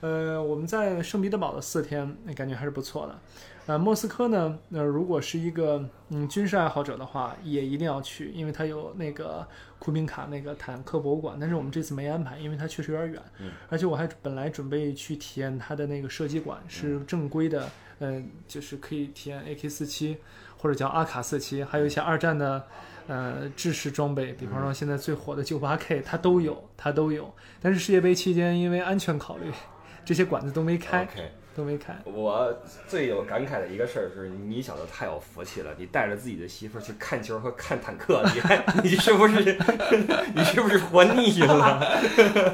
[0.00, 3.18] 呃，我们在圣彼得堡的四天，那感觉还是不错的。
[3.66, 9.46] 呃，莫斯科呢，呃，如果是一个嗯军事爱好者的话，也一定要去，因为它有那个
[9.78, 13.22] 库宾卡那个坦克博物馆，但是我们这次没安排，因为它确实有点远。
[13.40, 17.68] 嗯而且我还本来准备去体验它的那个射击馆，是正规的，
[17.98, 20.16] 呃，就是可以体验 AK 四七
[20.56, 22.66] 或者叫阿卡四七，还有一些二战的。
[23.10, 27.34] 呃，制式装备，比方说现在最火的九八 K，它都有，它都有。
[27.60, 29.50] 但是世界杯期间，因为安全考虑，
[30.06, 31.04] 这些馆子都没开。
[31.52, 31.92] 都没开。
[32.04, 32.56] 我
[32.86, 39.58] 最有感慨的一个事儿是，你小子太有福气了，你带着自己的媳妇儿去看球和看坦克，你还 你是不是
[40.32, 42.00] 你是不是活腻了？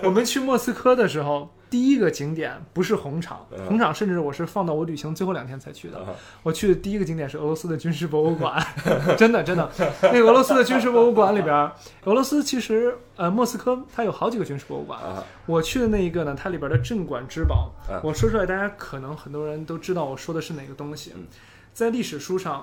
[0.02, 3.66] 我们去莫斯科的时候，第一个景点不是红场，嗯。
[3.66, 6.04] 红场甚至我是放到我旅行最后两天才去的。
[6.42, 8.64] 我去的第一个景点是俄罗斯的军事博物馆，
[9.18, 9.70] 真的真的，
[10.02, 11.72] 那个俄罗斯的军事博物馆里边儿，
[12.04, 21.12] 俄罗斯其实呃莫斯科它有好几个军事博物馆，啊，我去的那一个呢，它里边的镇馆之宝，嗯我说出来大家可能很多人都知道我说的是哪个东西。
[21.16, 21.26] 嗯，
[21.72, 22.62] 在历史书上。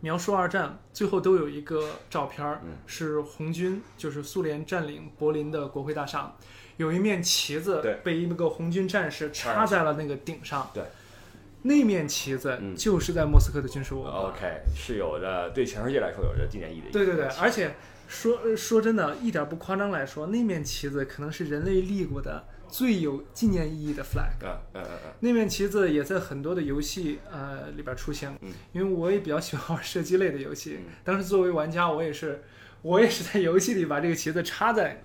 [0.00, 6.32] 描述二战，最后都有一个照片是红军，就是苏联占领柏林的国会大厦，
[6.78, 10.70] 有一面旗子被一个红军战士插在了那个顶上。
[10.72, 10.82] 对，
[11.62, 14.14] 那面旗子嗯就是在莫斯科的军事博物馆。
[14.14, 17.74] OK，是有着对全世界来说有着纪念意义的对对对，而且
[18.08, 24.38] 说呃说真的，一点不夸张来说，那面旗子可能是人类立过的最有纪念意义的 flag。
[24.42, 28.32] 嗯嗯嗯嗯那面旗子也在很多的游戏呃里边出现
[28.72, 30.92] 因为我也比较喜欢玩 射击类的游戏嗯。
[31.04, 32.42] 当时作为玩家，我也是
[32.82, 35.02] 我也是在游戏里把这个旗子插在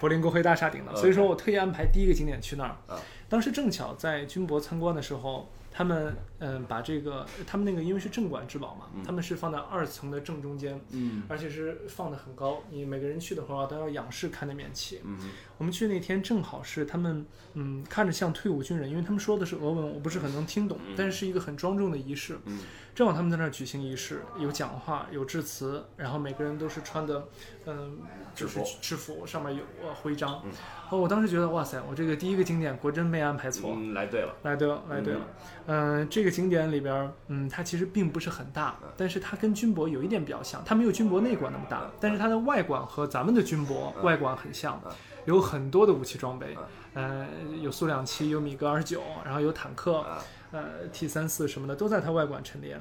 [0.00, 2.76] 柏林国会大厦顶的所以说我特意安排第一个景点去那儿。
[2.86, 3.00] 啊。
[3.28, 11.22] 当时正巧在军博参观的时候，他们嗯把这个他们那个因为是镇馆之宝嘛嗯，他们是放在二层的正中间，嗯。
[11.28, 15.00] 而且是放的很高，你每个人去的话都要仰视看那面旗。
[15.04, 15.18] 嗯
[15.62, 22.36] 我们去那天正好是他们，嗯，看着像退伍军人，因为他们说的是俄文，我不是很能听懂，但是是一个很庄重的仪式。
[22.46, 22.58] 嗯
[22.94, 27.26] 正好他们在那儿举行仪式，有讲话，有致辞，然后每个人都是穿的，
[27.64, 27.96] 嗯，
[28.34, 30.42] 就是制服，上面有呃徽章。
[30.44, 30.50] 嗯
[30.90, 33.72] 哦，我当时觉得，哇塞，我这个第一个景点果真没安排错。
[33.74, 35.20] 嗯，来对了，来对了，来对了。
[35.68, 44.92] 嗯、这个景点里边儿，嗯，它其实并不是很大，但是它跟军博有一点比较像，它没有军博内馆那么大，但是它的外馆和咱们的军博嗯外馆很像嗯，
[45.24, 46.56] 有很多的武器装备
[46.94, 47.28] 嗯，呃，
[47.60, 52.80] 有苏两七，有米格二九，然后有坦克，啊呃，T 三四什么的都在它外馆陈列。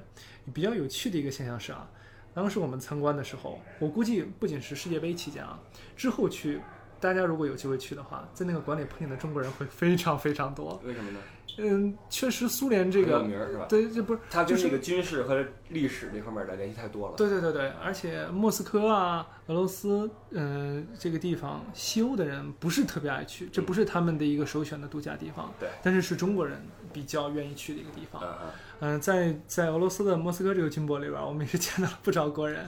[0.54, 1.88] 比较有趣的一个现象是啊，
[2.34, 5.60] 当时我们参观的时候，我估计不仅是世界杯期间啊，
[5.96, 6.62] 之后去。
[7.00, 10.80] 大家如果有机会去的话，在那个馆里碰见的中国人会非常非常多。
[10.86, 11.20] 为什么呢？
[11.58, 13.66] 嗯，确实苏联这个，名儿是吧？
[13.68, 17.16] 对，这不是就是它跟这个军事和历史这方面的联系太多了。
[17.18, 25.54] 对对对对，而且莫斯科啊、俄罗斯，嗯、这个地方西欧的人不是特别爱去，这不是他们的一个首选的度假地方。
[25.60, 26.62] 对，但是是中国人
[26.94, 28.22] 比较愿意去的一个地方。
[28.24, 28.50] 嗯嗯
[28.96, 32.68] 嗯、在在俄罗斯的莫斯科这个军博里边，我们也是见到了不少国人，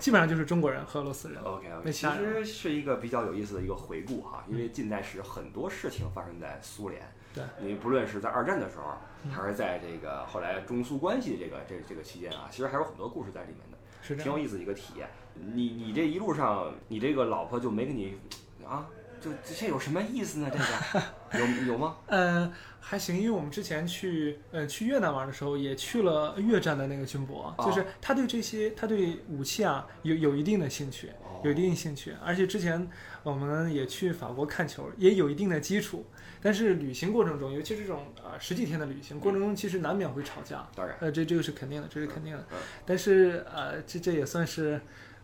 [0.00, 1.40] 基本上就是中国人和俄罗斯人。
[1.42, 7.00] OK 那 OK，其其实是一个比较有意思的一个回顾哈，因为近代史很多事情发生在苏联，
[7.34, 8.94] 对，你不论是在二战的时候，
[9.30, 14.16] 还是在这个后来中苏关系这个这这个期间啊，其实还有很多故事在里面的，是。
[14.16, 15.08] 挺有意思的一个体验。
[15.34, 18.18] 你你这一路上，你这个老婆就没跟你
[18.66, 18.86] 啊，
[19.18, 20.50] 就这这有什么意思呢？
[20.52, 21.96] 这个 有有吗？
[22.08, 32.86] 嗯，还行，因为我们之前去呃去越南玩的时候，也去了越战的那个军博，哦就是他对这些他对武器啊有有一定的兴趣，哦有一定兴趣，而且之前
[33.22, 36.04] 我们也去法国看球，也有一定的基础。
[36.42, 42.58] 但是旅行过程中，尤其是这种呃十几天的旅行过程中，其实难免会吵架，当然，呃，这这个是肯定的，这是肯定的嗯。
[42.84, 44.80] 但是呃，这这也算是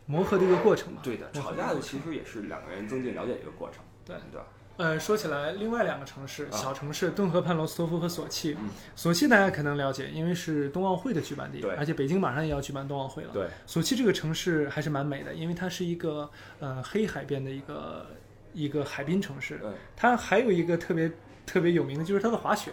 [0.07, 1.01] 磨合的一个过程嘛。
[1.03, 4.41] 对的，吵架的其实也是两个人增进了解的一个过程，对对？
[4.77, 8.57] 呃，说起来，另外两个城市，啊小城市顿河畔罗斯托夫和索契。
[8.61, 13.31] 嗯索契大家可能了解，因为是冬奥会的举办地对，而且北京马上也要举办冬奥会了。
[13.33, 18.07] 对，索契这个城市还是蛮美的，因为它是一个呃黑海边的一个
[18.53, 19.61] 一个海滨城市。
[19.63, 19.75] 嗯。
[19.97, 21.11] 它还有一个特别
[21.47, 22.73] 特别有名的就是它的滑雪，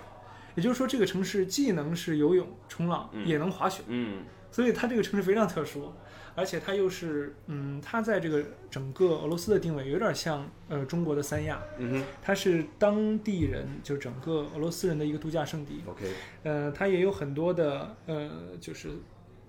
[0.56, 3.26] 也就是说这个城市既能是游泳、冲浪，嗯。
[3.28, 4.24] 也能滑雪，嗯。
[4.52, 5.92] 所以它这个城市非常特殊。
[6.38, 12.04] 而且它又是，嗯，它在这个整个俄罗斯的定位有点像呃中国的三亚，嗯哼。
[12.22, 15.82] 它是当地人，就整个俄罗斯人的一个度假胜地。
[15.88, 16.12] ，OK，
[16.44, 18.90] 呃，它也有很多的呃，就是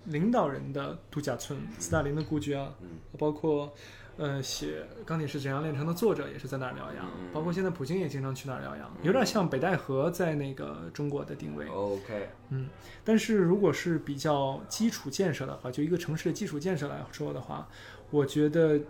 [0.05, 2.91] 领导人的度假村，斯大林的故居啊，嗯。
[3.18, 3.74] 包括
[4.19, 11.67] 呃写《钢铁是怎样炼成》的作者也是在那儿疗养，包括现在普京也经常去那儿疗养，有点像北戴河在那个中国的定位。
[11.67, 12.69] ，OK，嗯
[13.05, 17.69] 但是如果是比较基础建设的话，就一个城市的基础建设来说的话，
[18.11, 18.81] 我觉得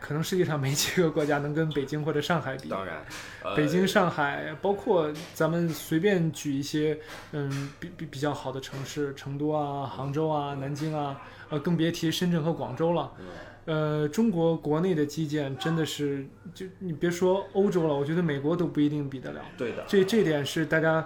[0.00, 2.68] 可能世界上没几个国家能跟北京或者上海比。
[2.68, 2.96] 当然，
[3.42, 6.98] 呃北京、上海，包括咱们随便举一些，
[7.32, 13.12] 嗯，比比比较好的城市，成都啊、杭州啊、南京啊，呃，更别提深圳和广州了。
[13.18, 13.26] 嗯
[13.66, 16.24] 呃，中国国内的基建真的是，
[16.54, 19.42] 就你别说欧洲了，我觉得美国都不一定比得了。
[19.58, 21.04] 对的，这这点是大家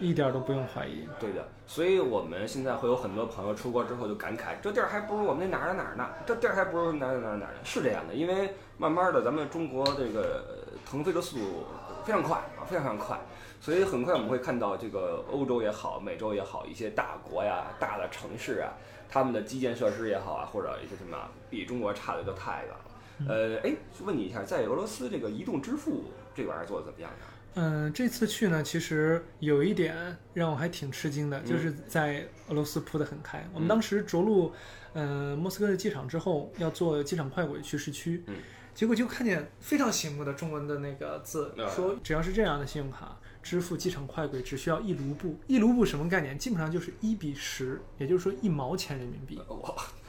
[0.00, 1.06] 一点儿都不用怀疑。
[1.20, 6.08] 对的，所以我们现在会有很多朋友出国之后就感慨，这地儿还不如我们那哪儿哪儿呢？
[6.26, 7.58] 这地儿还不如哪儿哪儿哪儿呢？
[7.62, 11.66] 是这样的，因为慢慢的咱们中国这个腾飞的速度
[12.06, 13.20] 非常快啊，非常非常快，
[13.60, 18.72] 所以很快我们会看到这个欧洲也好，美洲也好，一些大国呀、大的城市啊，
[19.10, 21.18] 他们的基建设施也好啊，或者一些什么
[21.50, 23.28] 比中国差的就太远了。
[23.28, 26.04] 呃，哎，问你一下，在俄罗斯这个移动支付
[26.34, 27.26] 这玩意儿做的怎么样呢？
[27.60, 33.44] 嗯，这次去呢，其实有一点让我还挺吃惊的，嗯就是在俄罗斯铺得很开。
[33.52, 34.52] 我们嗯当时着陆，
[34.92, 38.36] 呃，莫斯科的机场之后，要坐机场快轨去市区，嗯
[38.74, 45.36] 结果就看见非常醒目的中文的那个字，啊说只要是这样的信用卡支付机场快轨，只需要一卢布。
[45.48, 46.38] 一卢布什么概念？
[46.38, 49.40] 基本上就是一比十，也就是说一毛钱人民币，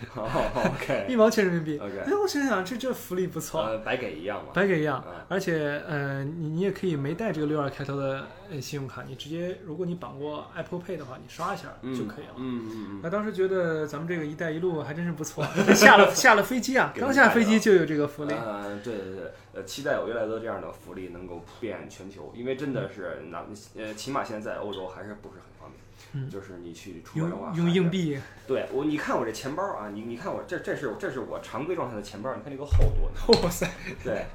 [0.15, 1.77] OK 一毛钱人民币。
[1.77, 3.61] OK，哎，我想想，这这福利不错。
[3.61, 4.49] 呃，白给一样嘛。
[4.53, 12.33] 白给一样啊，而且呃，你你也可以没带这个六二开头的呃信用卡，你直接如果你绑过 Apple Pay 的话，你刷一下嗯就可以了。
[12.37, 15.45] 嗯嗯嗯那当时觉得咱们这个“一带一路”还真是不错，
[15.75, 18.33] 下了下了飞机啊，刚下飞机就有这个福利。
[18.33, 23.43] 呃，对对对，呃，期待有越来越多这样的福利能够普遍全球，因为真的是拿
[23.75, 25.79] 呃，起码现在在欧洲还是不是很方便。
[26.13, 27.89] 嗯就是你去出国的话，用用硬。
[27.91, 33.69] 币，对我，你看我这钱包啊，你你看我这这是这是我常规状态的钱包，你看这个厚度，哇塞，
[34.03, 34.25] 对，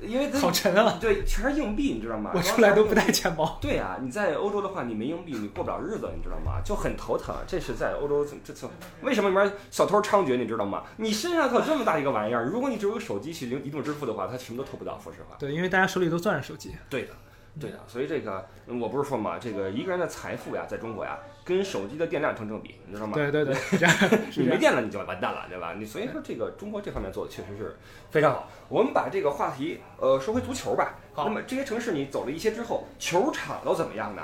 [0.00, 0.98] 因为它好沉啊！
[1.00, 2.32] 对，全是硬币，你知道吗？
[2.34, 3.58] 我出来都不带钱包。
[3.60, 6.60] 对啊，你在欧洲的话，你没硬币，你过不了日子，你知道吗？
[6.64, 7.34] 就很头疼。
[7.46, 8.68] 这是在欧洲，这这
[9.02, 10.84] 为什么里面小偷猖獗，你知道吗？
[10.96, 14.98] 你身上可有这么大一个玩意儿，如果你只有个手机去移动支付的话，他什么都偷不到。
[15.02, 16.74] 说实话，对，因为大家手里都攥着手机。
[16.88, 17.10] 对的，
[17.60, 17.78] 对的。
[17.86, 23.12] 所以这个嗯我不是说嘛，这个一个人的财富呀，在中国呀，跟手机的电量成正比，你知道吗？
[23.14, 23.94] 对对对， 这样。
[24.36, 24.44] 你。
[24.44, 25.74] 没电了你就完蛋了，对吧？
[25.76, 27.76] 你所以说这个中国这方面做的确实是
[28.10, 28.48] 非常好。
[28.68, 30.94] 我们把这个话题呃说回足球吧。
[31.12, 34.22] 好那么这些城市你走了一些之后，球场都怎么样呢？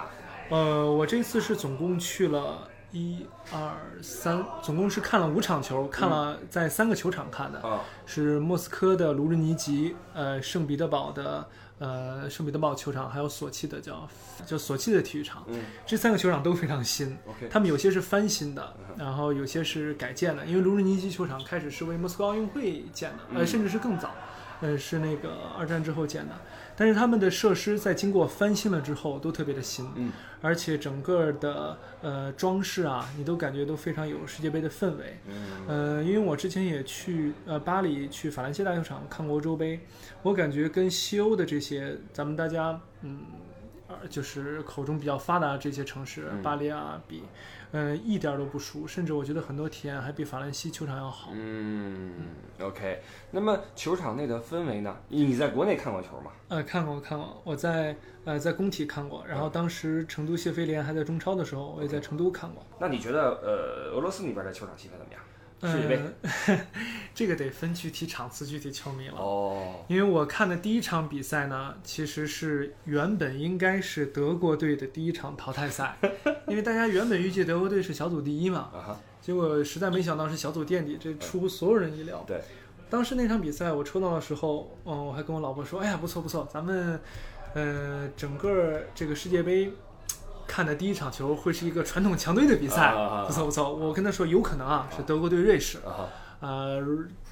[0.49, 7.61] 呃，我这次是总共去了一二三，总共是看了五场球，看了在三个球场看的。
[7.61, 11.47] 啊，是莫斯科的卢日尼吉，呃，圣彼得堡的
[11.81, 14.09] 呃圣彼得堡球场，还有索契的叫
[14.47, 17.19] 叫索契的体育场，嗯这三个球场都非常新。
[17.27, 24.15] ，OK，他们有些是翻新的嗯，然后有些是改建的，因为卢日尼基球场开始是为莫斯科奥运会建的，呃，嗯甚至是更早，
[24.61, 26.35] 呃，是那个二战之后建的。
[26.81, 30.11] 但是他们的设施在经过翻新了之后都特别的新，嗯，
[30.41, 35.19] 而且整个的呃装饰啊，你都感觉都非常有世界杯的氛围。
[35.27, 35.67] 嗯。
[35.69, 39.79] 呃，因为我之前也去呃巴黎去法兰西大球场看过欧洲杯，
[40.23, 43.27] 我感觉跟西欧的这些咱们大家嗯，
[44.03, 47.23] 呃就是口中比较发达的这些城市，嗯巴黎啊比，
[47.73, 51.31] 呃一点儿都不输，甚至我觉得很多体验还比法兰西球场要好。
[51.33, 52.13] 嗯
[52.61, 53.03] ，OK。
[53.31, 54.97] 那么球场内的氛围呢？
[55.09, 56.31] 你在国内看过球吗？
[56.49, 62.65] 呃，看过看过，我在呃在工体看过，然后当时成都谢菲联还在中超的时候，我也在成都看过。
[62.79, 65.21] 那你觉得呃，俄罗斯那边的球场气氛怎么样？
[65.63, 66.61] 世界杯呃，
[67.15, 69.15] 这个得分具体场次、具体球迷了。
[69.19, 75.99] 哦，因为我看的第一场比赛呢，其实是原本应该是德国队的第一场淘汰赛，
[76.47, 82.25] 因为大家原本预计德国队是小组第一嘛，啊，结果实在没想到是小组垫底，这出乎所有人意料。
[82.27, 82.41] 对，
[82.89, 86.99] 当时那场比赛我抽到的时候，嗯，我还跟我老婆说，哎呀，不错不错，咱们，
[87.55, 89.71] 呃，整个这个世界杯。
[90.51, 92.93] 看的第一场球会是一个传统强队的比赛，
[93.25, 93.73] 不错不错。
[93.73, 96.11] 我跟他说有可能啊，是德国对瑞士，啊。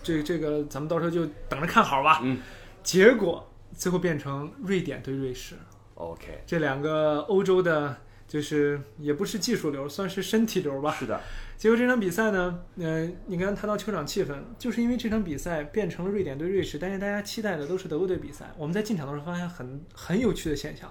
[0.04, 2.20] 这这个咱们到时候就等着看好吧。
[2.22, 2.38] 嗯，
[2.84, 5.56] 结果最后变成瑞典对瑞士
[5.96, 7.96] ，OK，这两个欧洲的，
[8.28, 10.94] 就是也不是技术流，算是身体流吧。
[10.94, 11.20] 是的，
[11.56, 18.52] 结果这场比赛呢，呃，你刚刚谈到球场气氛，就是因为这场比赛变成了瑞典对瑞士，但是大家期待的都是德国队比赛。
[18.56, 20.88] 我们在进场的时候发现很很有趣的现象，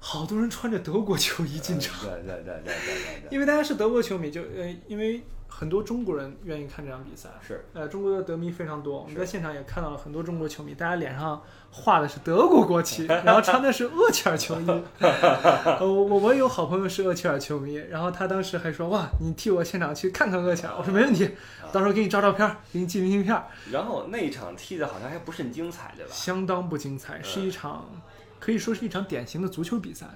[0.00, 7.28] 好多人穿着德国球衣进场， 对对对对对因为大家是德国球迷，就呃，因为很多中国人愿意看这场比赛。
[7.46, 11.42] 是呃，中国的德迷非常多，我们在现场也看到了很多中国球迷，大家脸上
[11.72, 14.66] 画的是德国国旗， 然后穿的是厄齐尔球衣。
[15.00, 21.28] 呃我我我有好朋友是厄齐尔球迷，然后他当时还说哇，你替我现场去看看厄齐尔，我说没问题，
[21.72, 23.44] 到时候给你照照片儿，给你寄明信片儿。
[23.72, 26.10] 然后那一场踢的好像还不甚精彩，对吧？
[26.14, 27.90] 相当不精彩，是一场
[28.38, 30.06] 可以说是一场典型的足球比赛。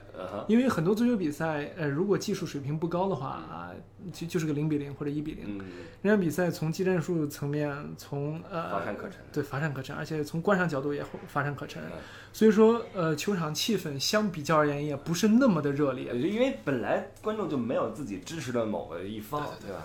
[0.48, 3.70] 因为很多足球比赛，呃，如果技术水平不高的话啊，
[4.12, 5.58] 就就是个零比零或者一比零。
[5.58, 5.64] 嗯，
[6.00, 9.18] 那场比赛从技战术层面，从呃乏善可陈。
[9.32, 11.98] 对，乏善可陈，而且从观赏角度也乏善可陈嗯。
[12.32, 16.10] 所以说，呃，球场气氛相比较而言也不是那么的热烈。
[16.10, 19.84] 呃因为本来观众就没有自己支持的某个一方，对对吧？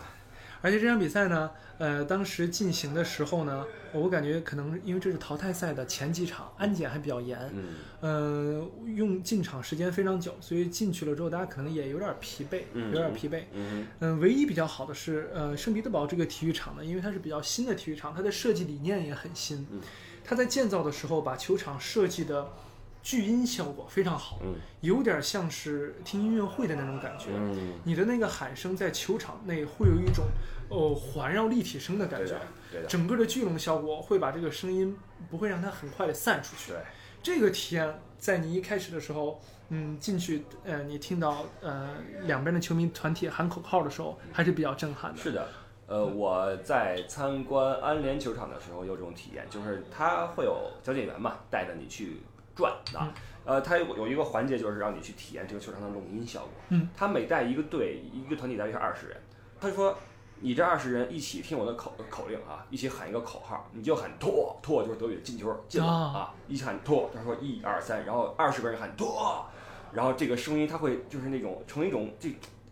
[0.61, 13.43] 而且这场比赛呢，呃，当时进行的时候呢，我感觉可能因为这是淘汰赛的前几场，安检还比较严，嗯，呃，用进场时间非常久，所以进去了之后，大家可能也有点疲惫，嗯有点疲惫。
[13.53, 19.65] 嗯嗯，唯一比较好的是，呃，圣彼得堡这个体育场呢，因为它是比较新的体育场，它的设计理念也很新。
[19.71, 19.81] 嗯
[20.29, 22.51] 它在建造的时候把球场设计的
[23.07, 27.29] 聚音效果非常好，嗯有点像是听音乐会的那种感觉。
[27.33, 30.25] 嗯，你的那个喊声在球场内会有一种
[30.67, 32.37] 哦环绕立体声的感觉
[32.85, 34.93] 整个的聚拢效果会把这个声音
[35.31, 36.73] 不会让它很快的散出去。
[36.73, 36.81] 对，
[37.23, 45.17] 这个体验在你一开始的时候，嗯，进去，呃，你听到呃两边的球迷团体喊口号的时候，还是比较震撼的。
[45.17, 45.47] 是的。
[45.87, 52.17] 呃，我在参观安联球场的时候有这种体验，就是他会有讲解员嘛，带着你去
[52.57, 53.13] 转啊。
[53.45, 56.49] 呃，它有有一个环节就是让你去体验这个球场的拢音效果。
[56.67, 59.17] 嗯，他每带一个队，一个团体大约是二十人。
[59.61, 59.97] 他说，
[60.41, 69.45] 你这二十人一起听我的口口令啊，一起喊一个口号，你就喊拓拓，就是德语的进球进了啊啊，一起喊拓，他说一二三，然后二十个人喊拓，
[69.93, 72.29] 然后这个声音它会就是那种成一种这。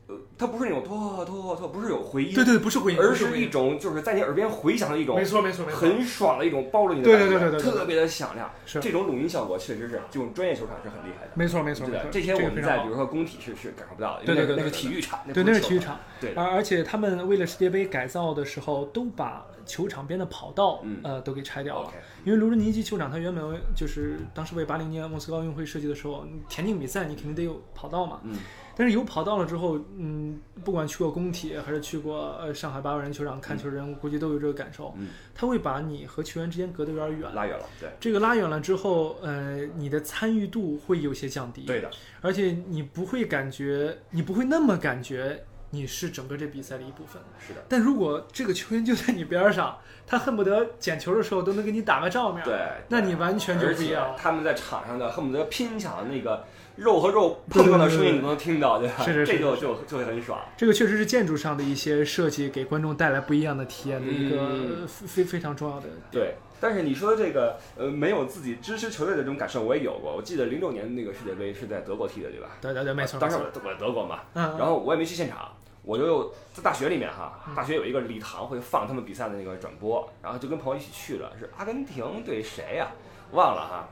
[0.08, 8.52] 呃，它不是那种拖拖拖，不是有回音，对对，不是回音，而是一种就是在你耳边回响的一种没错没错没错，很爽的一种包着你的对感觉，对对对对对特别的响亮。
[8.68, 11.32] 是这种录音效果确实是这种专业球场是很厉害的。
[11.34, 21.92] 没错没错对这些我们在比如说工体是是感受不到的，因对对对那个体育场，对，那是体育场，对，而而且他们为了世界杯改造的时候，都把球场边的跑道，嗯呃，都给拆掉了。
[22.24, 23.44] 因为卢日尼基球场它原本
[23.76, 28.22] 就是当时为八零年莫斯科奥运会设计的时候，田径比赛你肯定得有跑道嘛。
[28.24, 28.38] 嗯。
[28.78, 34.94] 但是有跑道了之后，嗯，不管去过工体还是去过呃上海八万人球场看球人，我估计都有这个感受。
[34.98, 35.08] 嗯。
[35.34, 37.34] 它会把你和球员之间隔得有点远。
[37.34, 41.62] 拉远了，对这个拉远了之后，呃，你的参与度会有些降低。
[41.62, 41.90] 对的，
[42.20, 45.42] 而且你不会感觉，你不会那么感觉
[45.76, 47.22] 你是整个这比赛的一部分。
[47.40, 52.56] 是的，但如果这个球员就在你边上，他恨不得捡球的时候都能给你打个照面，对，
[52.90, 54.16] 那你完全就不一样。
[54.18, 56.46] 他们在场上的恨不得拼抢的那个
[56.78, 59.04] 肉和肉碰撞的声音，你都能听到，对吧？
[59.04, 60.40] 是是是这就就就会很爽。
[60.56, 65.88] 这个确实是建筑上的一些设计，给观众带来不一样的体验的一个嗯非非常重要的。
[66.12, 70.16] 对，但是你说这个呃，没有自己支持球队的这种感受，我也有过。
[70.16, 72.50] 我记得零六年那个世界杯是在德国踢的，对吧？
[72.62, 73.20] 对对对，没错。
[73.20, 75.52] 当时我我在德国嘛，嗯，然后我也没去现场，
[75.86, 82.92] 我就在大学里面哈，大学有一个礼堂会放他们比赛的那个转播，然后就跟朋友一起去了，是阿根廷对谁呀、
[83.32, 83.88] 忘了哈，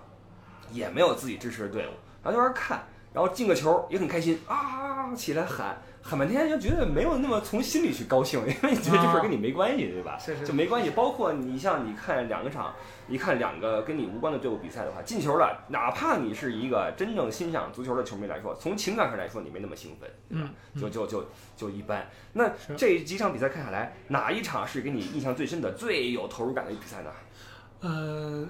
[0.72, 1.92] 也没有自己支持的队伍，
[2.24, 2.84] 然后就在那儿看，
[3.14, 10.18] 然后进个球也很开心啊，起来喊喊半天，就觉得没有那么从心里去高兴，因为你觉得这事儿跟你没关系，对吧？
[10.20, 10.90] 是是就没关系。
[10.90, 12.76] 包括你像你看两个场，
[13.08, 20.50] 你看两个跟你无关的队伍比赛的话，进球了，哪怕你是一个真正欣赏足球的球迷来说，从情感上来说你没那么兴奋，对吧？
[20.74, 21.26] 嗯，就就就
[21.56, 22.06] 就一般。
[22.34, 27.12] 那这几场比赛看下来，哪一场是给你印象最深的、最有投入感的比赛呢？
[27.80, 28.46] 呃，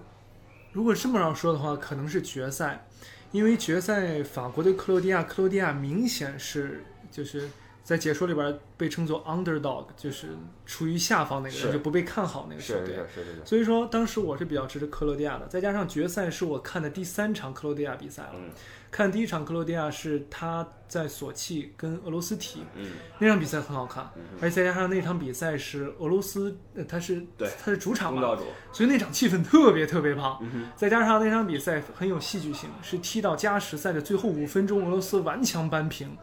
[0.71, 2.87] 如果这么样说的话，可能是决赛，
[3.31, 6.83] 因为决赛法国对克罗地亚，克罗地亚明显是
[7.13, 7.47] 就是
[7.83, 10.29] 在解说里边被称作 underdog，就是
[10.65, 12.97] 处于下方那个人，就不被看好那个球队。
[13.45, 18.31] 所以说，当时我是比较支持克罗地亚的，再加上决赛是我看的第三场克罗地亚比赛了。
[18.35, 18.49] 嗯。
[18.89, 22.91] 看第一场克罗地亚是他在索契跟俄罗斯踢，嗯。
[23.17, 27.49] 那场比赛很好看，嗯而且再加上那场比赛是俄罗斯，呃，他是对。
[27.59, 28.37] 他是主场嘛，
[28.71, 30.39] 所以那场气氛特别特别棒。
[30.75, 36.17] 再加上那场比赛很有戏剧性，是踢到加时赛的最后五分钟，俄罗斯顽强扳平，嗯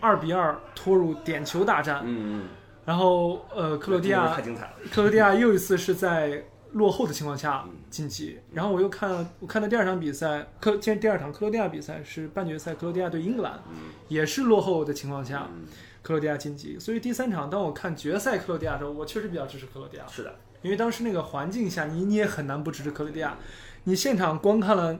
[0.00, 2.02] 二比二拖入点球大战。
[2.04, 2.48] 嗯嗯，
[2.84, 8.38] 然后呃，克罗地亚太精彩了， 克罗地亚又一次是在落后的情况下晋级。
[8.52, 13.60] 然后我又看了，我看的第二场比赛，克，今天第二场克罗地亚比赛是半决赛，克罗地亚对英格兰，
[14.08, 15.48] 也是落后的情况下，
[16.02, 16.78] 克罗地亚晋级。
[16.78, 20.04] 所以第三场，当我看决赛克罗地亚的时候，我确实比较支持克罗地亚。
[20.08, 23.36] 是的，因为当时那个环境下，你你也很难不支持克罗地亚。
[23.84, 24.98] 你现场观看了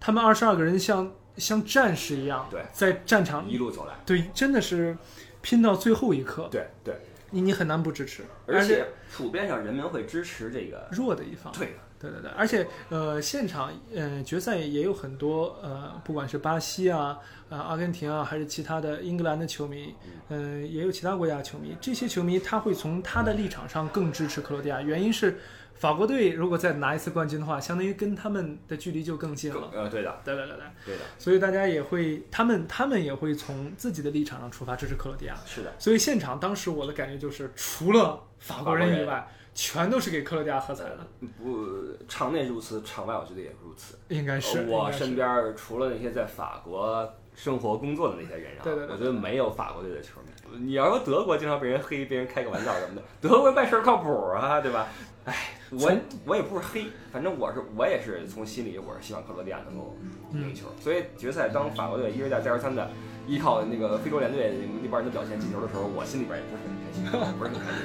[0.00, 4.96] 他们二十二个人像像战士一样，对，在战场一路走来，对，真的是
[5.40, 6.96] 拼到最后一刻，对对，
[7.30, 17.18] 你你很难不支持，而且普遍上人们会支持这个弱的一方，对对对对，而且呃，现场呃决赛也有很多呃，不管是巴西啊、
[17.48, 19.94] 呃阿根廷啊，还是其他的英格兰的球迷，
[20.28, 25.38] 嗯，也有其他国家的球迷，这些球迷他会从他的立场上更支持克罗地亚，原因是。
[25.78, 29.70] 法国队如果再拿一次冠军的话，相当于跟他们的距离就更近了。
[29.72, 31.04] 呃，对的，对对对对，对的。
[31.18, 35.36] 所以大家也会，他们他们也会从自己的立场上出发支持克罗地亚。
[35.46, 35.72] 是的。
[35.78, 40.98] 所以现场当时我的感觉就是，除了法国人以外，全都是给克罗地亚喝彩的。
[41.40, 41.64] 不，
[42.08, 43.96] 场内如此，场外我觉得也如此。
[44.08, 44.66] 应该是。
[44.66, 50.58] 我身边除了那些在法国生活工作的那些人啊，对对对，我觉得没有法国队的球迷。
[50.58, 54.88] 你要说德国经常被人黑，被人开个玩笑什么的，德国办事靠谱啊，对吧？
[55.28, 55.34] 哎。
[55.70, 55.92] 我
[56.24, 59.94] 我也不是黑，反正我是我也是从心里我是希望克罗地亚能够
[60.32, 62.90] 赢球，所以决赛当法国队一而再再而三的
[63.26, 67.04] 依靠那个非洲联队那帮人的表现进球的时候，我心里边也不是很开心，
[67.38, 67.84] 不是很开心。